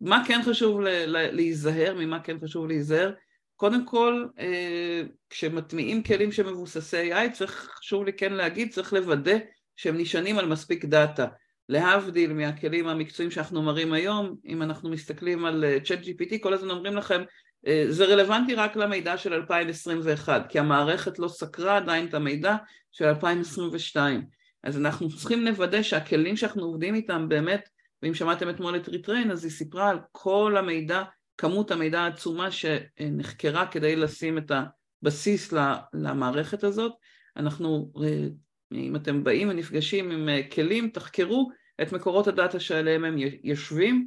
[0.00, 3.12] מה כן חשוב להיזהר, ממה כן חשוב להיזהר?
[3.56, 9.36] קודם כל, אה, כשמטמיעים כלים שמבוססי AI, צריך, חשוב לי כן להגיד, צריך לוודא
[9.76, 11.26] שהם נשענים על מספיק דאטה.
[11.68, 16.96] להבדיל מהכלים המקצועיים שאנחנו מראים היום, אם אנחנו מסתכלים על אה, ChatGPT, כל הזמן אומרים
[16.96, 17.22] לכם,
[17.66, 22.56] אה, זה רלוונטי רק למידע של 2021, כי המערכת לא סקרה עדיין את המידע
[22.92, 24.24] של 2022.
[24.62, 27.68] אז אנחנו צריכים לוודא שהכלים שאנחנו עובדים איתם באמת,
[28.02, 31.02] ואם שמעתם אתמול את ריטריין, אז היא סיפרה על כל המידע,
[31.38, 34.52] כמות המידע העצומה שנחקרה כדי לשים את
[35.02, 35.52] הבסיס
[35.94, 36.92] למערכת הזאת.
[37.36, 37.92] אנחנו,
[38.72, 41.50] אם אתם באים ונפגשים עם כלים, תחקרו
[41.82, 44.06] את מקורות הדאטה שעליהם הם יושבים.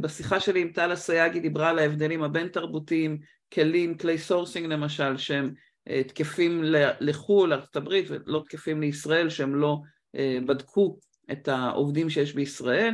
[0.00, 3.18] בשיחה שלי עם טל אסייגי דיברה על ההבדלים הבין תרבותיים,
[3.54, 5.54] כלים, כלי sourcing למשל, שהם
[5.88, 6.62] אה, תקפים
[7.00, 9.78] לחו"ל, לארצות הברית, ולא תקפים לישראל, שהם לא
[10.16, 10.98] אה, בדקו
[11.32, 12.92] את העובדים שיש בישראל,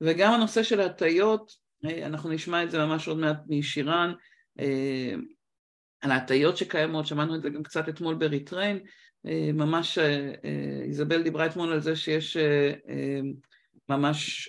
[0.00, 1.52] וגם הנושא של ההטיות,
[1.84, 4.12] אה, אנחנו נשמע את זה ממש עוד מעט משירן,
[6.00, 8.80] על ההטיות שקיימות, שמענו את זה גם קצת אתמול בריטריין,
[9.54, 9.98] ממש
[10.84, 12.36] איזבל דיברה אתמול על זה שיש
[13.88, 14.48] ממש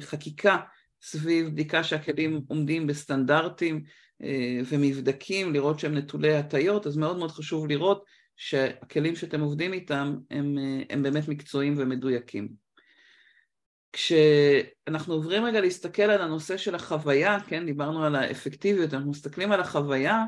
[0.00, 0.56] חקיקה
[1.02, 3.84] סביב בדיקה שהכלים עומדים בסטנדרטים
[4.22, 8.04] אה, ומבדקים, לראות שהם נטולי הטיות, אז מאוד מאוד חשוב לראות
[8.36, 12.48] שהכלים שאתם עובדים איתם הם, אה, הם באמת מקצועיים ומדויקים.
[13.92, 19.60] כשאנחנו עוברים רגע להסתכל על הנושא של החוויה, כן, דיברנו על האפקטיביות, אנחנו מסתכלים על
[19.60, 20.24] החוויה, אה,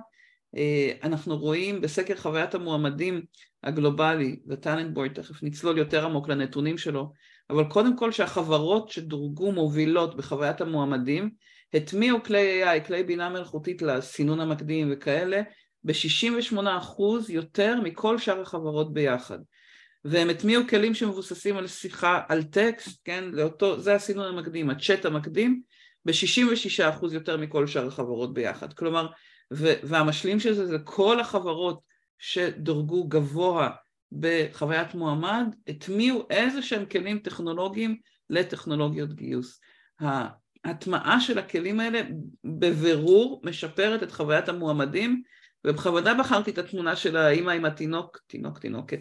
[1.03, 3.23] אנחנו רואים בסקר חוויית המועמדים
[3.63, 7.13] הגלובלי, ו-Talent Board, תכף נצלול יותר עמוק לנתונים שלו,
[7.51, 11.31] אבל קודם כל שהחברות שדורגו מובילות בחוויית המועמדים,
[11.75, 15.43] הטמיעו כלי AI, כלי בינה מלאכותית לסינון המקדים וכאלה,
[15.85, 19.39] ב-68% יותר מכל שאר החברות ביחד.
[20.05, 25.63] והם הטמיעו כלים שמבוססים על שיחה, על טקסט, כן, לאותו, זה הסינון המקדים, הצ'אט המקדים,
[26.05, 28.73] ב-66% יותר מכל שאר החברות ביחד.
[28.73, 29.07] כלומר,
[29.51, 31.81] והמשלים של זה זה כל החברות
[32.19, 33.71] שדורגו גבוה
[34.13, 37.97] בחוויית מועמד, הטמיעו איזה שהם כלים טכנולוגיים
[38.31, 39.61] לטכנולוגיות גיוס.
[40.65, 42.01] ההטמעה של הכלים האלה
[42.45, 45.23] בבירור משפרת את חוויית המועמדים
[45.67, 49.01] ובכוונה בחרתי את התמונה של האימא עם התינוק, תינוק, תינוקת,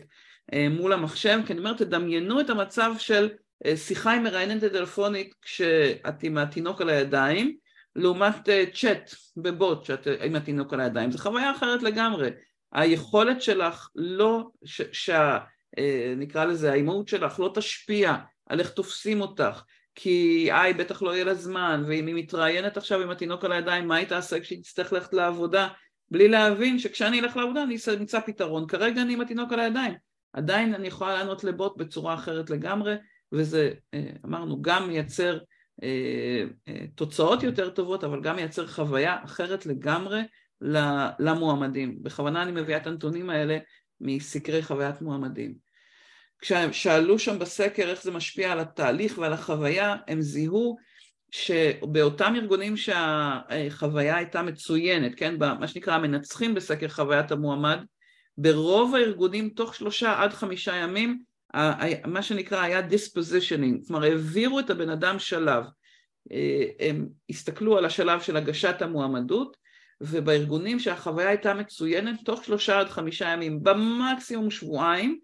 [0.54, 3.30] אה, מול המחשב, כי אני אומרת, תדמיינו את המצב של
[3.66, 7.58] אה, שיחה עם מראיינת טלפונית כשאת עם התינוק על הידיים,
[7.96, 12.30] לעומת אה, צ'אט בבוט שאת עם התינוק על הידיים, זו חוויה אחרת לגמרי.
[12.74, 15.40] היכולת שלך לא, ש, שה,
[16.18, 18.16] נקרא לזה, האימהות שלך לא תשפיע
[18.50, 19.64] על איך תופסים אותך,
[19.96, 23.88] כי איי בטח לא יהיה לה זמן, ואם היא מתראיינת עכשיו עם התינוק על הידיים,
[23.88, 25.68] מה היא תעשה כשהיא תצטרך ללכת לעבודה?
[26.12, 29.94] בלי להבין שכשאני אלך לעבודה אני אמצא פתרון, כרגע אני עם התינוק על הידיים,
[30.34, 32.96] עדיין אני יכולה לענות לבוט בצורה אחרת לגמרי,
[33.32, 35.44] וזה, אה, אמרנו, גם מייצר אה, אה,
[36.96, 40.22] תוצאות יותר טובות, אבל גם מייצר חוויה אחרת לגמרי
[41.20, 42.04] למועמדים.
[42.04, 43.58] בכוונה אני מביאה את הנתונים האלה
[44.02, 45.54] מסקרי חוויית מועמדים.
[46.40, 50.76] כששאלו שם בסקר איך זה משפיע על התהליך ועל החוויה, הם זיהו
[51.32, 57.80] שבאותם ארגונים שהחוויה הייתה מצוינת, כן, מה שנקרא המנצחים בסקר חוויית המועמד,
[58.38, 61.22] ברוב הארגונים תוך שלושה עד חמישה ימים,
[62.06, 65.64] מה שנקרא היה dispositioning, כלומר העבירו את הבן אדם שלב,
[66.32, 69.58] אה, הם הסתכלו על השלב של הגשת המועמדות,
[70.02, 75.20] ובארגונים שהחוויה הייתה מצוינת, תוך שלושה עד חמישה ימים, במקסימום שבועיים,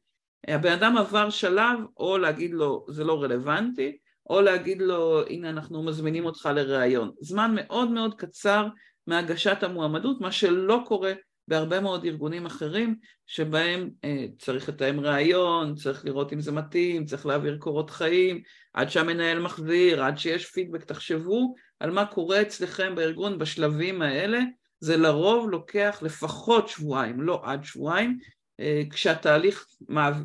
[0.47, 3.97] הבן אדם עבר שלב או להגיד לו זה לא רלוונטי
[4.29, 7.11] או להגיד לו הנה אנחנו מזמינים אותך לראיון.
[7.21, 8.67] זמן מאוד מאוד קצר
[9.07, 11.13] מהגשת המועמדות, מה שלא קורה
[11.49, 12.95] בהרבה מאוד ארגונים אחרים
[13.27, 18.41] שבהם אה, צריך לתאם ראיון, צריך לראות אם זה מתאים, צריך להעביר קורות חיים,
[18.73, 24.39] עד שהמנהל מחזיר, עד שיש פידבק, תחשבו על מה קורה אצלכם בארגון בשלבים האלה,
[24.79, 28.17] זה לרוב לוקח לפחות שבועיים, לא עד שבועיים,
[28.59, 29.65] אה, כשהתהליך,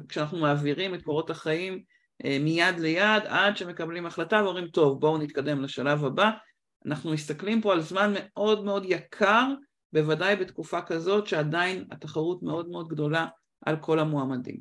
[0.08, 1.82] כשאנחנו מעבירים את קורות החיים
[2.24, 6.30] אה, מיד ליד עד שמקבלים החלטה ואומרים טוב בואו נתקדם לשלב הבא.
[6.86, 9.46] אנחנו מסתכלים פה על זמן מאוד מאוד יקר
[9.94, 13.26] בוודאי בתקופה כזאת שעדיין התחרות מאוד מאוד גדולה
[13.66, 14.56] על כל המועמדים.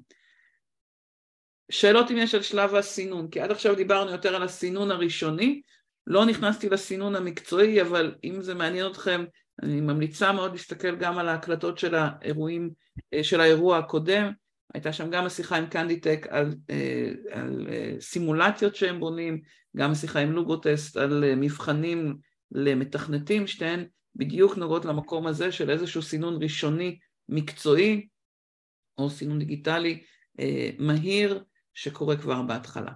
[1.71, 5.61] שאלות אם יש על שלב הסינון, כי עד עכשיו דיברנו יותר על הסינון הראשוני,
[6.07, 9.25] לא נכנסתי לסינון המקצועי, אבל אם זה מעניין אתכם
[9.61, 12.69] אני ממליצה מאוד להסתכל גם על ההקלטות של האירועים,
[13.13, 14.31] אה, של האירוע הקודם,
[14.73, 19.41] הייתה שם גם השיחה עם קנדיטק על, אה, על אה, סימולציות שהם בונים,
[19.77, 22.17] גם השיחה עם לוגוטסט על מבחנים
[22.51, 26.99] למתכנתים, שתיהן בדיוק נוגעות למקום הזה של איזשהו סינון ראשוני
[27.29, 28.07] מקצועי
[28.97, 30.03] או סינון דיגיטלי
[30.79, 32.91] מהיר שקורה כבר בהתחלה.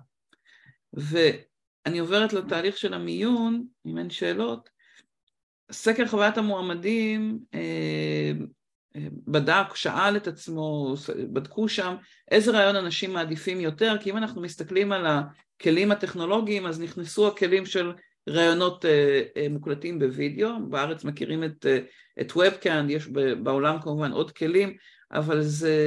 [0.93, 4.69] ואני עוברת לתהליך של המיון, אם אין שאלות,
[5.71, 8.32] סקר חוויית המועמדים אה,
[8.95, 10.95] אה, בדק, שאל את עצמו,
[11.34, 11.95] בדקו שם
[12.32, 17.65] איזה רעיון אנשים מעדיפים יותר, כי אם אנחנו מסתכלים על הכלים הטכנולוגיים אז נכנסו הכלים
[17.65, 17.93] של
[18.28, 21.66] ראיונות אה, מוקלטים בווידאו, בארץ מכירים את,
[22.22, 23.08] את WebCam, יש
[23.44, 24.78] בעולם כמובן עוד כלים,
[25.12, 25.78] אבל זה,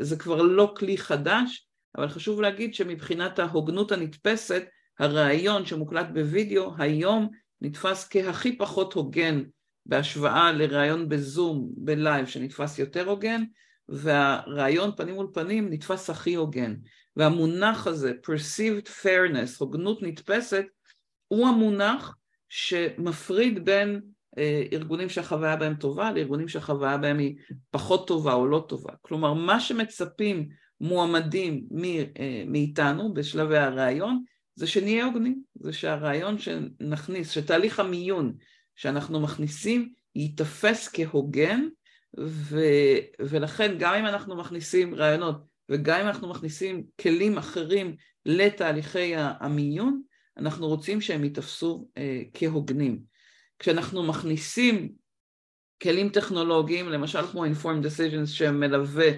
[0.00, 4.62] זה כבר לא כלי חדש, אבל חשוב להגיד שמבחינת ההוגנות הנתפסת,
[4.98, 7.28] הראיון שמוקלט בווידאו היום
[7.60, 9.42] נתפס כהכי פחות הוגן
[9.86, 13.44] בהשוואה לראיון בזום, ב live, שנתפס יותר הוגן,
[13.88, 16.74] והראיון פנים מול פנים נתפס הכי הוגן.
[17.16, 20.64] והמונח הזה, perceived fairness, הוגנות נתפסת,
[21.30, 22.16] הוא המונח
[22.48, 24.00] שמפריד בין
[24.38, 27.36] אה, ארגונים שהחוויה בהם טובה לארגונים שהחוויה בהם היא
[27.70, 28.92] פחות טובה או לא טובה.
[29.02, 30.48] כלומר, מה שמצפים
[30.80, 31.66] מועמדים
[32.18, 34.22] אה, מאיתנו בשלבי הראיון
[34.54, 38.34] זה שנהיה הוגנים, זה שהרעיון שנכניס, שתהליך המיון
[38.76, 41.68] שאנחנו מכניסים ייתפס כהוגן
[42.20, 42.60] ו,
[43.20, 45.36] ולכן גם אם אנחנו מכניסים רעיונות
[45.68, 50.02] וגם אם אנחנו מכניסים כלים אחרים לתהליכי המיון,
[50.36, 53.00] אנחנו רוצים שהם ייתפסו אה, כהוגנים.
[53.58, 54.92] כשאנחנו מכניסים
[55.82, 59.08] כלים טכנולוגיים, למשל כמו Informed Decisions שמלווה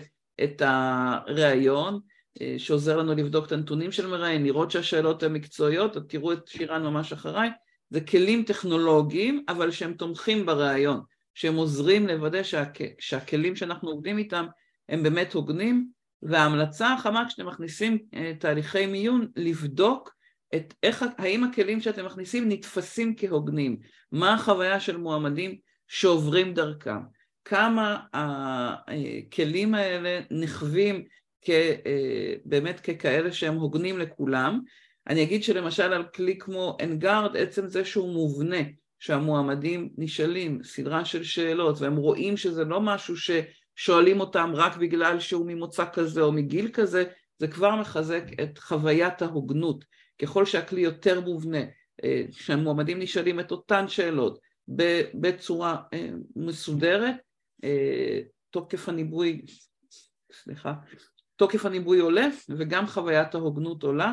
[0.44, 2.00] את הראיון,
[2.40, 6.82] אה, שעוזר לנו לבדוק את הנתונים של מראיין, לראות שהשאלות הן מקצועיות, תראו את שירן
[6.82, 7.50] ממש אחריי,
[7.90, 11.00] זה כלים טכנולוגיים, אבל שהם תומכים בראיון,
[11.34, 12.80] שהם עוזרים לוודא שהכ...
[12.98, 14.46] שהכלים שאנחנו עובדים איתם
[14.88, 15.88] הם באמת הוגנים,
[16.22, 20.14] וההמלצה החמה כשאתם מכניסים אה, תהליכי מיון, לבדוק
[20.54, 23.76] את איך, האם הכלים שאתם מכניסים נתפסים כהוגנים,
[24.12, 25.56] מה החוויה של מועמדים
[25.88, 27.00] שעוברים דרכם,
[27.44, 31.04] כמה הכלים האלה נחווים
[31.48, 34.60] אה, באמת ככאלה שהם הוגנים לכולם.
[35.08, 38.60] אני אגיד שלמשל על כלי כמו אנגארד, עצם זה שהוא מובנה,
[38.98, 45.46] שהמועמדים נשאלים סדרה של שאלות והם רואים שזה לא משהו ששואלים אותם רק בגלל שהוא
[45.46, 47.04] ממוצא כזה או מגיל כזה,
[47.38, 49.84] זה כבר מחזק את חוויית ההוגנות.
[50.18, 51.62] ככל שהכלי יותר מובנה,
[52.04, 54.38] אה, שהמועמדים נשאלים את אותן שאלות
[55.14, 57.14] בצורה אה, מסודרת,
[58.50, 59.42] תוקף הניבוי,
[60.32, 60.74] סליחה,
[61.36, 64.12] תוקף הניבוי עולה וגם חוויית ההוגנות עולה.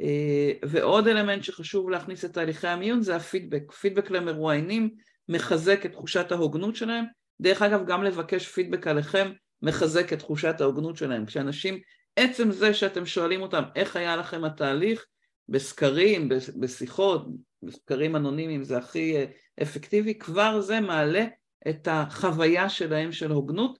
[0.00, 3.72] אה, ועוד אלמנט שחשוב להכניס את תהליכי המיון זה הפידבק.
[3.72, 4.90] פידבק למרואיינים
[5.28, 7.04] מחזק את תחושת ההוגנות שלהם.
[7.40, 11.26] דרך אגב, גם לבקש פידבק עליכם מחזק את תחושת ההוגנות שלהם.
[11.26, 11.78] כשאנשים,
[12.16, 15.06] עצם זה שאתם שואלים אותם איך היה לכם התהליך,
[15.48, 16.28] בסקרים,
[16.60, 17.26] בשיחות,
[17.62, 19.24] בסקרים אנונימיים זה הכי אה,
[19.62, 21.24] אפקטיבי, כבר זה מעלה
[21.68, 23.78] את החוויה שלהם של הוגנות,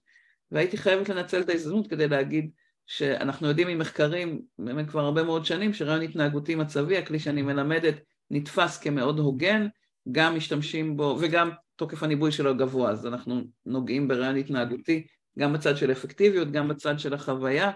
[0.51, 2.49] והייתי חייבת לנצל את ההזדמנות כדי להגיד
[2.85, 7.95] שאנחנו יודעים ממחקרים באמת כבר הרבה מאוד שנים שרעיון התנהגותי מצבי, הכלי שאני מלמדת,
[8.31, 9.67] נתפס כמאוד הוגן,
[10.11, 15.07] גם משתמשים בו, וגם תוקף הניבוי שלו גבוה, אז אנחנו נוגעים ברעיון התנהגותי,
[15.39, 17.71] גם בצד של אפקטיביות, גם בצד של החוויה.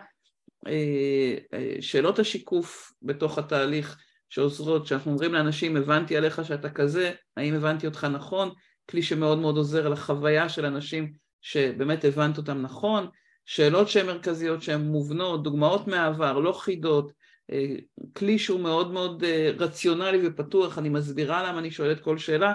[0.67, 3.97] אה, אה, שאלות השיקוף בתוך התהליך
[4.29, 8.49] שעוזרות, שאנחנו אומרים לאנשים, הבנתי עליך שאתה כזה, האם הבנתי אותך נכון?
[8.89, 13.07] כלי שמאוד מאוד עוזר לחוויה של אנשים שבאמת הבנת אותם נכון.
[13.45, 17.11] שאלות שהן מרכזיות שהן מובנות, דוגמאות מהעבר, לא חידות,
[17.51, 17.75] אה,
[18.13, 19.23] כלי שהוא מאוד מאוד
[19.57, 22.53] רציונלי ופתוח, אני מסבירה למה אני שואלת כל שאלה,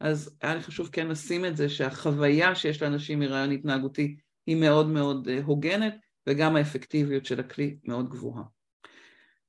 [0.00, 4.16] אז היה לי חשוב כן לשים את זה שהחוויה שיש לאנשים מרעיון התנהגותי
[4.46, 8.42] היא מאוד מאוד הוגנת וגם האפקטיביות של הכלי מאוד גבוהה.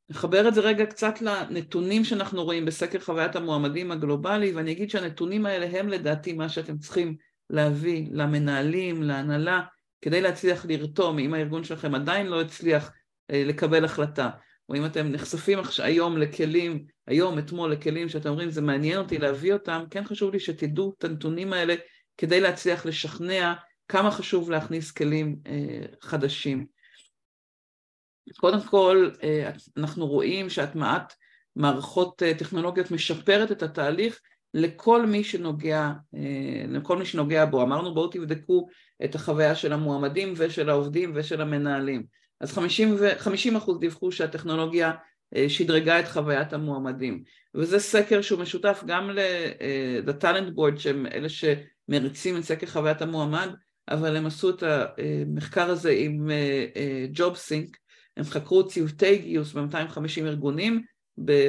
[0.10, 5.46] נחבר את זה רגע קצת לנתונים שאנחנו רואים בסקר חוויית המועמדים הגלובלי ואני אגיד שהנתונים
[5.46, 7.16] האלה הם לדעתי מה שאתם צריכים
[7.50, 9.62] להביא למנהלים, להנהלה,
[10.02, 12.92] כדי להצליח לרתום, אם הארגון שלכם עדיין לא הצליח
[13.32, 14.30] אה, לקבל החלטה,
[14.70, 19.54] או אם אתם נחשפים היום לכלים, היום, אתמול, לכלים שאתם אומרים זה מעניין אותי להביא
[19.54, 21.76] אותם, כן חשוב לי שתדעו את הנתונים האלה
[22.18, 23.54] כדי להצליח לשכנע
[23.88, 26.66] כמה חשוב להכניס כלים אה, חדשים.
[28.38, 31.14] קודם כל, אה, אנחנו רואים שהטמעת
[31.56, 34.20] מערכות טכנולוגיות משפרת את התהליך
[34.54, 35.92] לכל מי שנוגע,
[36.68, 37.62] לכל מי שנוגע בו.
[37.62, 38.68] אמרנו בואו תבדקו
[39.04, 42.04] את החוויה של המועמדים ושל העובדים ושל המנהלים.
[42.42, 44.92] אז 50, ו, 50 אחוז דיווחו שהטכנולוגיה
[45.36, 47.24] אה, שדרגה את חוויית המועמדים.
[47.56, 49.12] וזה סקר שהוא משותף גם
[50.56, 53.50] בורד אה, שהם אלה שמריצים את סקר חוויית המועמד,
[53.90, 56.30] אבל הם עשו את המחקר הזה עם
[57.12, 57.78] ג'וב אה, סינק,
[58.18, 60.84] הם חקרו צוותי גיוס ב-250 ארגונים,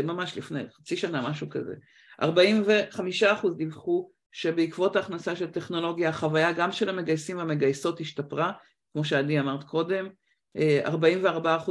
[0.05, 1.75] ממש לפני חצי שנה, משהו כזה.
[2.23, 8.53] 45 אחוז דיווחו שבעקבות ההכנסה של טכנולוגיה החוויה גם של המגייסים והמגייסות השתפרה,
[8.93, 10.09] כמו שעדי אמרת קודם,
[10.57, 10.61] 44%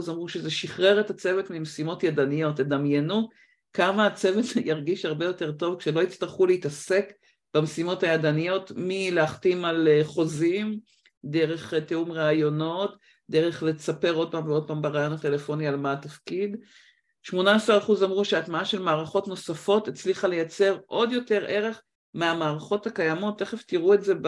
[0.10, 3.30] אמרו שזה שחרר את הצוות ממשימות ידניות, תדמיינו
[3.74, 7.12] כמה הצוות ירגיש הרבה יותר טוב כשלא יצטרכו להתעסק
[7.58, 10.80] במשימות הידניות מלהחתים על אה, חוזים,
[11.26, 12.98] דרך אה, תיאום ראיונות,
[13.30, 16.58] דרך לספר עוד פעם ועוד פעם בראיון הטלפוני על מה התפקיד.
[17.32, 17.34] 18%
[18.04, 21.82] אמרו שהטמעה של מערכות נוספות הצליחה לייצר עוד יותר ערך
[22.14, 24.28] מהמערכות הקיימות, תכף תראו את זה ב,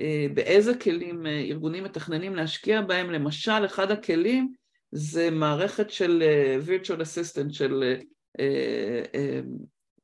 [0.00, 4.52] אה, באיזה כלים ארגונים מתכננים להשקיע בהם, למשל אחד הכלים
[4.92, 6.22] זה מערכת של
[6.66, 7.94] virtual assistant, של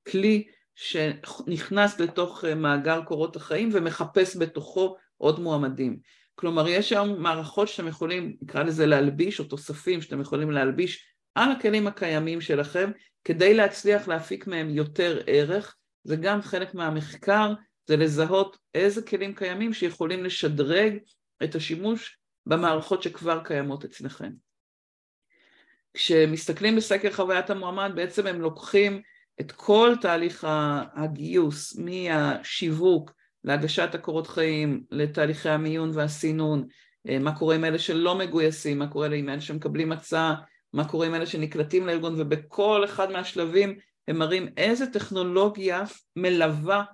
[0.09, 0.47] כלי
[0.77, 5.99] שנכנס לתוך מאגר קורות החיים ומחפש בתוכו עוד מועמדים.
[6.35, 11.53] כלומר, יש היום מערכות שאתם יכולים, נקרא לזה להלביש, או תוספים שאתם יכולים להלביש על
[11.53, 12.91] הכלים הקיימים שלכם,
[13.25, 15.77] כדי להצליח להפיק מהם יותר ערך.
[16.05, 17.53] זה גם חלק מהמחקר,
[17.87, 20.99] זה לזהות איזה כלים קיימים שיכולים לשדרג
[21.45, 24.31] את השימוש במערכות שכבר קיימות אצלכם.
[25.95, 29.03] כשמסתכלים בסקר חוויית המועמד, בעצם הם לוקחים
[29.41, 30.47] את כל תהליך
[30.95, 33.13] הגיוס, מהשיווק,
[33.45, 36.67] להגשת הקורות חיים, לתהליכי המיון והסינון,
[37.09, 40.35] אה, מה קורה עם אלה שלא מגויסים, מה קורה עם אלה שמקבלים הצעה,
[40.73, 43.79] מה קורה עם אלה שנקלטים לארגון, ובכל אחד מהשלבים
[44.09, 45.83] הם מראים איזה טכנולוגיה
[46.17, 46.85] מלווה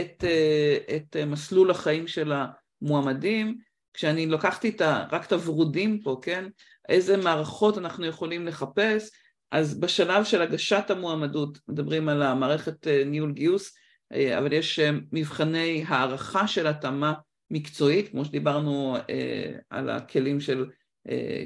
[0.00, 3.58] את, אה, את אה, מסלול החיים של המועמדים.
[3.94, 6.44] כשאני לקחתי את ה, רק את הוורודים פה, כן?
[6.88, 9.10] איזה מערכות אנחנו יכולים לחפש,
[9.50, 13.76] אז בשלב של הגשת המועמדות, מדברים על המערכת ניהול גיוס,
[14.12, 17.14] אה, אבל יש אה, מבחני הערכה של התאמה
[17.50, 20.66] מקצועית, כמו שדיברנו אה, על הכלים של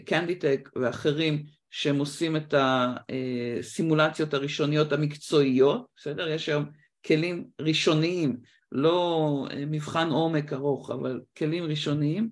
[0.06, 6.28] קנדיטק ואחרים, שהם עושים את הסימולציות הראשוניות המקצועיות, בסדר?
[6.28, 6.64] יש היום
[7.06, 8.36] כלים ראשוניים,
[8.72, 12.30] לא מבחן עומק ארוך, אבל כלים ראשוניים.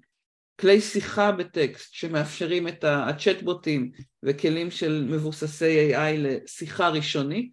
[0.60, 3.90] כלי שיחה בטקסט שמאפשרים את הצ'טבוטים
[4.22, 7.52] וכלים של מבוססי AI לשיחה ראשונית,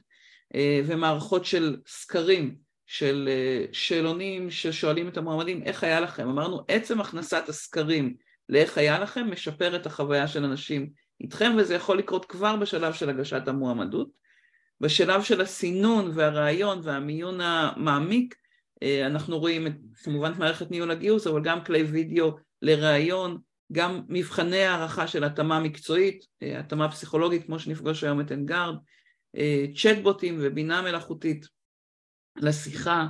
[0.85, 2.55] ומערכות של סקרים
[2.89, 8.15] של אה, שאלונים ששואלים את המועמדים איך היה לכם, אמרנו עצם הכנסת הסקרים
[8.49, 10.89] לאיך היה לכם משפר את החוויה של אנשים
[11.21, 14.09] איתכם וזה יכול לקרות כבר בשלב של הגשת המועמדות.
[14.81, 18.35] בשלב של הסינון והרעיון והמיון המעמיק
[18.83, 19.73] אה, אנחנו רואים את,
[20.03, 23.37] כמובן את מערכת ניהול הגיוס אבל גם כלי וידאו לראיון,
[23.71, 28.75] גם מבחני הערכה של התאמה מקצועית, אה, התאמה פסיכולוגית כמו שנפגוש היום את אנגארד,
[29.75, 31.45] צ'טבוטים ובינה מלאכותית
[32.37, 33.07] לשיחה,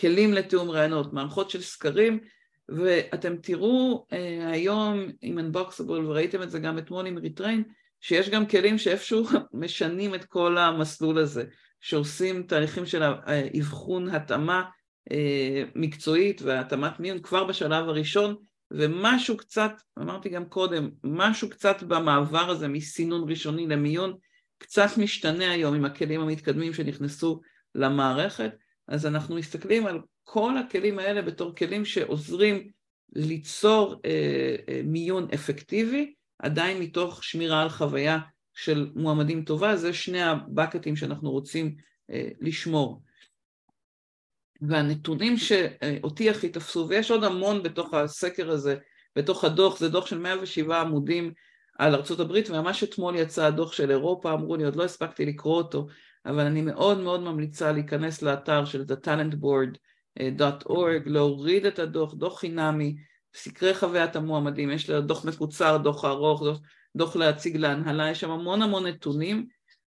[0.00, 2.20] כלים לתיאום רעיונות, מערכות של סקרים,
[2.68, 7.62] ואתם תראו אה, היום עם Unboxable, וראיתם את זה גם אתמול עם ריטריין,
[8.00, 11.44] שיש גם כלים שאיפשהו משנים את כל המסלול הזה,
[11.80, 13.02] שעושים תהליכים של
[13.58, 14.62] אבחון התאמה
[15.12, 18.36] אה, מקצועית והתאמת מיון כבר בשלב הראשון,
[18.78, 24.16] ומשהו קצת, אמרתי גם קודם, משהו קצת במעבר הזה מסינון ראשוני למיון,
[24.58, 27.40] קצת משתנה היום עם הכלים המתקדמים שנכנסו
[27.74, 28.50] למערכת,
[28.88, 32.68] אז אנחנו מסתכלים על כל הכלים האלה בתור כלים שעוזרים
[33.12, 38.18] ליצור אה, אה, מיון אפקטיבי, עדיין מתוך שמירה על חוויה
[38.54, 41.74] של מועמדים טובה, זה שני הבקטים שאנחנו רוצים
[42.10, 43.02] אה, לשמור.
[44.68, 48.76] והנתונים שאותי הכי תפסו, ויש עוד המון בתוך הסקר הזה,
[49.16, 51.32] בתוך הדוח, זה דוח של 107 עמודים
[51.78, 55.86] על ארה"ב, וממש אתמול יצא הדוח של אירופה, אמרו לי, עוד לא הספקתי לקרוא אותו,
[56.26, 62.96] אבל אני מאוד מאוד ממליצה להיכנס לאתר של thetalentboard.org, להוריד את הדוח, דוח חינמי,
[63.34, 66.60] סקרי חוויית המועמדים, יש לה דוח מקוצר, דוח ארוך, דוח,
[66.96, 69.46] דוח להציג להנהלה, יש שם המון המון נתונים,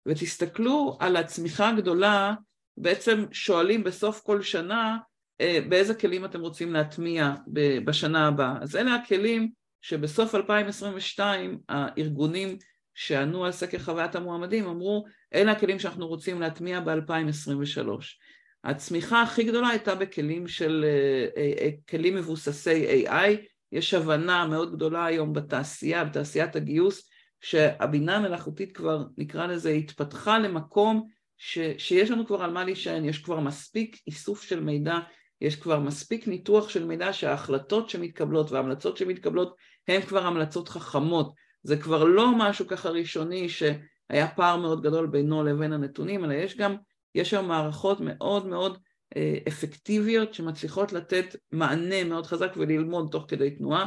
[0.05, 2.33] ותסתכלו על הצמיחה הגדולה,
[2.79, 4.97] בעצם שואלים בסוף כל שנה
[5.41, 7.33] אה, באיזה כלים אתם רוצים להטמיע
[7.85, 8.55] בשנה הבאה.
[8.61, 9.49] אז אלה הכלים
[9.81, 12.57] שבסוף 2022 הארגונים
[12.93, 17.87] שענו על סקר חוויית המועמדים אמרו אלה הכלים שאנחנו רוצים להטמיע ב-2023.
[18.63, 20.85] הצמיחה הכי גדולה הייתה בכלים של,
[21.37, 23.29] אה, אה, כלים מבוססי AI,
[23.71, 27.09] יש הבנה מאוד גדולה היום בתעשייה, בתעשיית הגיוס,
[27.41, 31.07] שהבינה המלאכותית כבר, נקרא לזה, התפתחה למקום
[31.41, 34.99] ש, שיש לנו כבר על מה להישען, יש כבר מספיק איסוף של מידע,
[35.41, 39.55] יש כבר מספיק ניתוח של מידע שההחלטות שמתקבלות וההמלצות שמתקבלות
[39.87, 41.33] הן כבר המלצות חכמות,
[41.63, 43.63] זה כבר לא משהו ככה ראשוני ש...
[44.09, 46.75] היה פער מאוד גדול בינו לבין הנתונים, אלא יש גם,
[47.15, 48.77] יש היום מערכות מאוד מאוד
[49.17, 53.85] אה, אפקטיביות שמצליחות לתת מענה מאוד חזק וללמוד תוך כדי תנועה.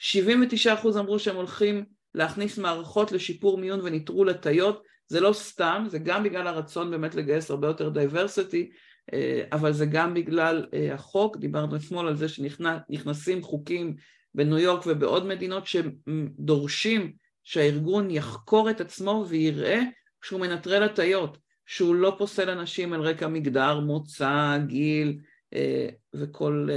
[0.00, 6.24] 79% אמרו שהם הולכים להכניס מערכות לשיפור מיון וניטרול הטיות, זה לא סתם, זה גם
[6.24, 8.70] בגלל הרצון באמת לגייס הרבה יותר diversity,
[9.12, 13.96] אה, אבל זה גם בגלל אה, החוק, דיברנו אתמול על זה שנכנסים חוקים
[14.34, 17.12] בניו יורק ובעוד מדינות שדורשים
[17.44, 19.80] שהארגון יחקור את עצמו ויראה
[20.22, 25.18] שהוא מנטרל הטיות, שהוא לא פוסל אנשים על רקע מגדר, מוצא, גיל
[25.54, 26.68] אה, וכל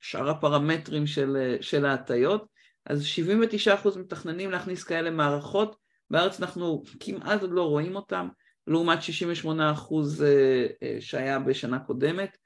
[0.00, 2.46] שאר הפרמטרים של, של ההטיות.
[2.86, 3.04] אז
[3.84, 5.81] 79% מתכננים להכניס כאלה מערכות,
[6.12, 8.28] בארץ אנחנו כמעט עוד לא רואים אותם,
[8.66, 8.98] לעומת
[9.44, 9.52] 68%
[11.00, 12.36] שהיה בשנה קודמת.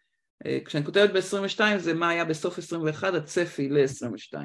[0.64, 4.38] כשאני כותבת ב-22 זה מה היה בסוף 21, הצפי ל-22.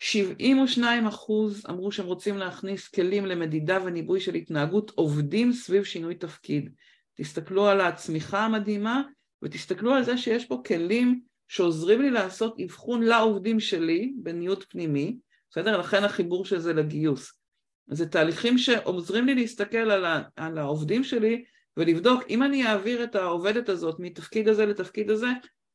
[0.00, 6.70] 72 אחוז אמרו שהם רוצים להכניס כלים למדידה וניבוי של התנהגות עובדים סביב שינוי תפקיד.
[7.16, 9.02] תסתכלו על הצמיחה המדהימה
[9.42, 15.16] ותסתכלו על זה שיש פה כלים שעוזרים לי לעשות אבחון לעובדים שלי בניוד פנימי,
[15.50, 15.78] בסדר?
[15.78, 17.41] לכן החיבור של זה לגיוס.
[17.86, 21.44] זה תהליכים שעוזרים לי להסתכל על, ה, על העובדים שלי
[21.76, 25.28] ולבדוק אם אני אעביר את העובדת הזאת מתפקיד הזה לתפקיד הזה,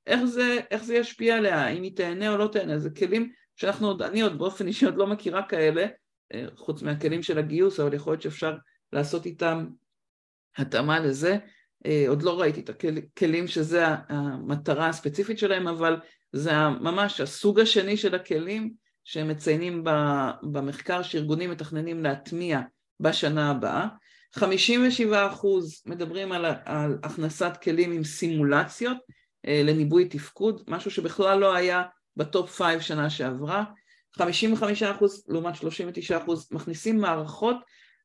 [0.07, 3.87] איך זה, איך זה ישפיע עליה, אם היא תהנה או לא תהנה, זה כלים שאנחנו
[3.87, 5.85] עוד, אני עוד באופן אישי עוד לא מכירה כאלה,
[6.33, 8.55] אה, חוץ מהכלים של הגיוס, אבל יכול להיות שאפשר
[8.93, 9.67] לעשות איתם
[10.57, 11.37] התאמה לזה.
[11.85, 15.97] אה, עוד לא ראיתי את הכלים שזה המטרה הספציפית שלהם, אבל
[16.31, 16.51] זה
[16.81, 18.73] ממש הסוג השני של הכלים
[19.07, 19.83] שהם מציינים
[20.43, 22.61] במחקר שארגונים מתכננים להטמיע
[22.99, 23.87] בשנה הבאה.
[24.37, 24.41] 57%
[25.85, 28.97] מדברים על, על הכנסת כלים עם סימולציות
[29.47, 31.83] אה, לניבוי תפקוד, משהו שבכלל לא היה
[32.17, 33.63] בטופ 5 שנה שעברה.
[34.17, 34.21] 55%
[35.27, 37.57] לעומת 39% מכניסים מערכות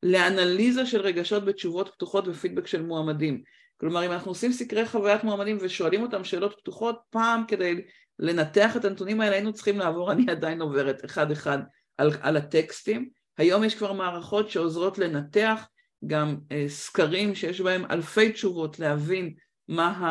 [0.02, 3.42] לאנליזה של רגשות בתשובות פתוחות ופידבק של מועמדים.
[3.80, 7.80] כלומר, אם אנחנו עושים סקרי חוויית מועמדים ושואלים אותם שאלות פתוחות, פעם כדי
[8.22, 11.58] לנתח את הנתונים האלה היינו צריכים לעבור, אני עדיין עוברת אחד-אחד
[11.98, 13.08] על, על הטקסטים.
[13.38, 15.68] היום יש כבר מערכות שעוזרות לנתח,
[16.06, 19.34] גם אה, סקרים שיש בהם אלפי תשובות להבין
[19.68, 20.06] מה, ה,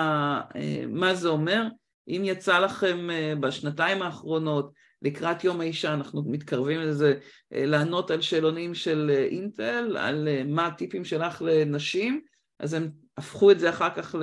[0.56, 1.64] אה, מה זה אומר.
[2.08, 7.14] אם יצא לכם אה, בשנתיים האחרונות לקראת יום האישה, אנחנו מתקרבים לזה,
[7.54, 12.22] אה, לענות על שאלונים של אה, אינטל, על אה, מה הטיפים שלך לנשים,
[12.60, 14.16] אז הם הפכו את זה אחר כך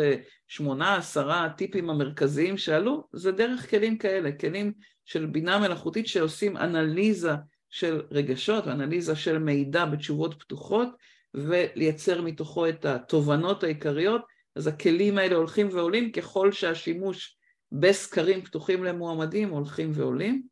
[0.51, 4.73] לשמונה, עשרה הטיפים המרכזיים שעלו, זה דרך כלים כאלה, כלים
[5.05, 7.33] של בינה מלאכותית שעושים אנליזה
[7.71, 10.89] של רגשות, אנליזה של מידע בתשובות פתוחות,
[11.35, 14.23] ולייצר מתוכו את התובנות העיקריות,
[14.57, 17.37] אז הכלים האלה הולכים ועולים ככל שהשימוש
[17.73, 20.43] בסקרים פתוחים למועמדים הולכים ועולים,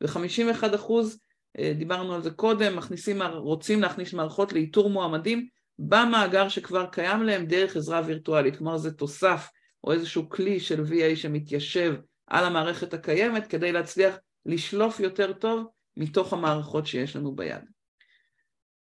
[0.00, 1.18] ו-51 אחוז,
[1.58, 5.48] אה, דיברנו על זה קודם, מכניסים, רוצים להכניס מערכות לאיתור מועמדים
[5.78, 9.50] במאגר שכבר קיים להם דרך עזרה וירטואלית, כלומר זה תוסף
[9.84, 11.94] או איזשהו כלי של VA שמתיישב
[12.26, 14.14] על המערכת הקיימת כדי להצליח
[14.46, 15.66] לשלוף יותר טוב
[15.96, 17.64] מתוך המערכות שיש לנו ביד.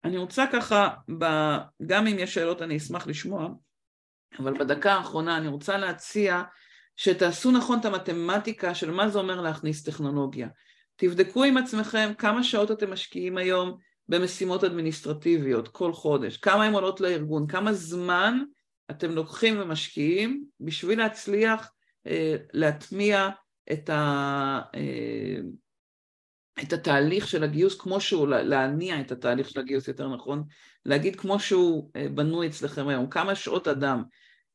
[0.04, 0.90] אני רוצה ככה,
[1.86, 3.50] גם אם יש שאלות אני אשמח לשמוע,
[4.40, 6.44] אבל בדקה האחרונה אני רוצה להציע
[6.96, 10.48] שתעשו נכון את המתמטיקה של מה זה אומר להכניס טכנולוגיה.
[10.96, 13.78] תבדקו עם עצמכם כמה שעות אתם משקיעים היום
[14.10, 18.40] במשימות אדמיניסטרטיביות כל חודש, כמה הן עולות לארגון, כמה זמן
[18.92, 21.72] אתם לוקחים ומשקיעים בשביל להצליח
[22.08, 23.30] אה, להטמיע
[23.72, 25.38] את, ה, אה,
[26.64, 30.44] את התהליך של הגיוס כמו שהוא, להניע את התהליך של הגיוס יותר נכון,
[30.86, 34.04] להגיד כמו שהוא אה, בנוי אצלכם היום, כמה שעות אדם,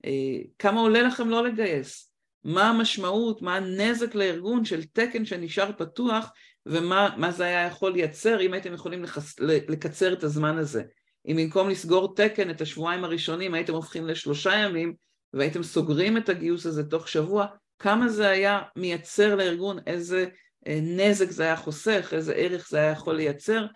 [0.05, 2.12] אה, כמה עולה לכם לא לגייס,
[2.44, 6.30] מה המשמעות, מה הנזק לארגון של תקן שנשאר פתוח
[6.66, 10.82] ומה זה היה יכול לייצר אם הייתם יכולים לחס, לקצר את הזמן הזה.
[11.26, 14.94] אם במקום לסגור תקן את השבועיים הראשונים הייתם הופכים לשלושה ימים
[15.32, 17.46] והייתם סוגרים את הגיוס הזה תוך שבוע,
[17.78, 20.26] כמה זה היה מייצר לארגון, איזה
[20.66, 23.66] אה, נזק זה היה חוסך, איזה ערך זה היה יכול לייצר,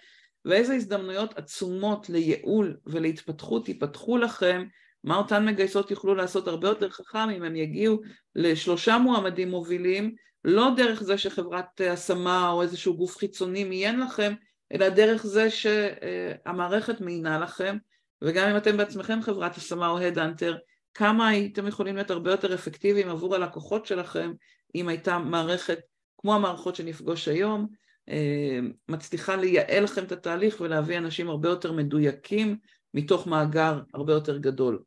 [0.44, 4.64] ואיזה הזדמנויות עצומות לייעול ולהתפתחות ייפתחו לכם
[5.04, 8.00] מה אותן מגייסות יוכלו לעשות הרבה יותר חכם אם הם יגיעו
[8.34, 10.14] לשלושה מועמדים מובילים,
[10.46, 14.34] לא דרך זה שחברת השמה או איזשהו גוף חיצוני מיין לכם,
[14.72, 17.76] אלא דרך זה שהמערכת מעינה לכם,
[18.22, 20.56] וגם אם אתם בעצמכם חברת השמה או הדאנטר,
[20.94, 24.32] כמה הייתם יכולים להיות הרבה יותר אפקטיביים עבור הלקוחות שלכם
[24.74, 25.78] אם הייתה מערכת
[26.18, 27.66] כמו המערכות שנפגוש היום,
[28.08, 32.58] אה, מצליחה לייעל לכם את התהליך ולהביא אנשים הרבה יותר מדויקים
[32.94, 34.82] מתוך מאגר הרבה יותר גדול.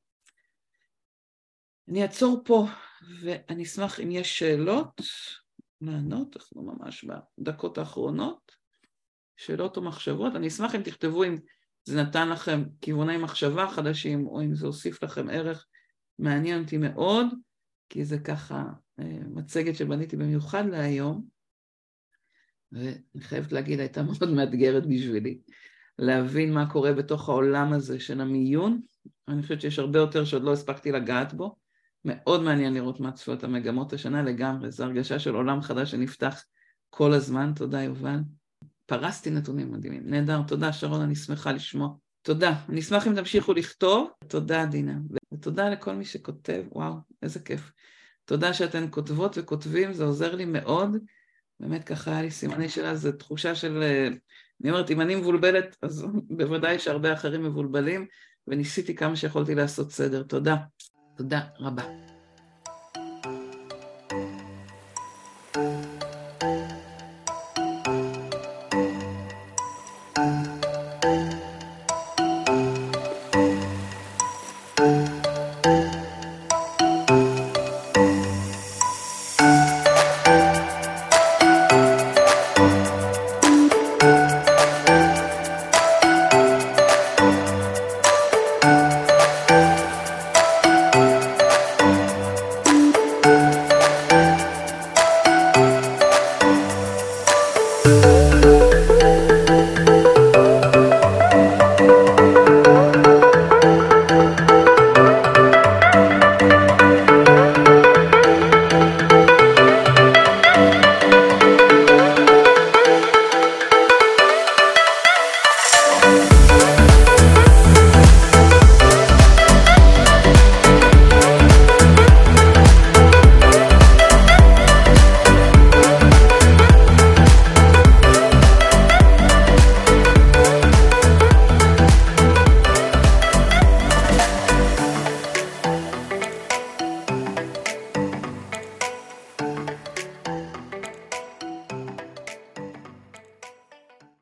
[1.90, 2.66] אני אעצור פה
[3.22, 5.02] ואני אשמח אם יש שאלות
[5.82, 7.06] לענות, אנחנו ממש
[7.38, 8.52] בדקות האחרונות,
[9.38, 11.38] שאלות או מחשבות, אני אשמח אם תכתבו אם
[11.86, 15.66] זה נתן לכם כיווני מחשבה חדשים או אם זה הוסיף לכם ערך,
[16.20, 17.28] מעניין אותי מאוד,
[17.90, 18.64] כי זה ככה
[19.00, 21.26] אה, מצגת שבניתי במיוחד להיום,
[22.72, 25.40] ואני חייבת להגיד הייתה מאוד מאתגרת בשבילי.
[26.00, 28.82] להבין מה קורה בתוך העולם הזה של המיון.
[29.28, 31.56] אני חושבת שיש הרבה יותר שעוד לא הספקתי לגעת בו.
[32.10, 36.44] מאוד מעניין לראות מה צפויות המגמות השנה לגמרי, זו הרגשה של עולם חדש שנפתח
[36.90, 37.52] כל הזמן.
[37.56, 38.20] תודה יובל.
[38.86, 40.04] פרסתי נתונים מדהימים.
[40.06, 41.90] נהדר, תודה שרון, אני שמחה לשמוע.
[42.22, 42.54] תודה.
[42.70, 44.10] אני אשמח אם תמשיכו לכתוב.
[44.28, 44.94] תודה דינה.
[45.34, 47.72] ותודה לכל מי שכותב, וואו, איזה כיף.
[48.26, 50.98] תודה שאתן כותבות וכותבים, זה עוזר לי מאוד.
[51.60, 53.84] באמת ככה היה לי סימני שאלה, זו תחושה של
[54.64, 58.08] אני אומרת, אם אני מבולבלת, אז בוודאי שהרבה אחרים מבולבלים,
[58.48, 60.24] וניסיתי כמה שיכולתי לעשות סדר.
[60.24, 60.56] תודה.
[61.20, 61.84] תודה רבה.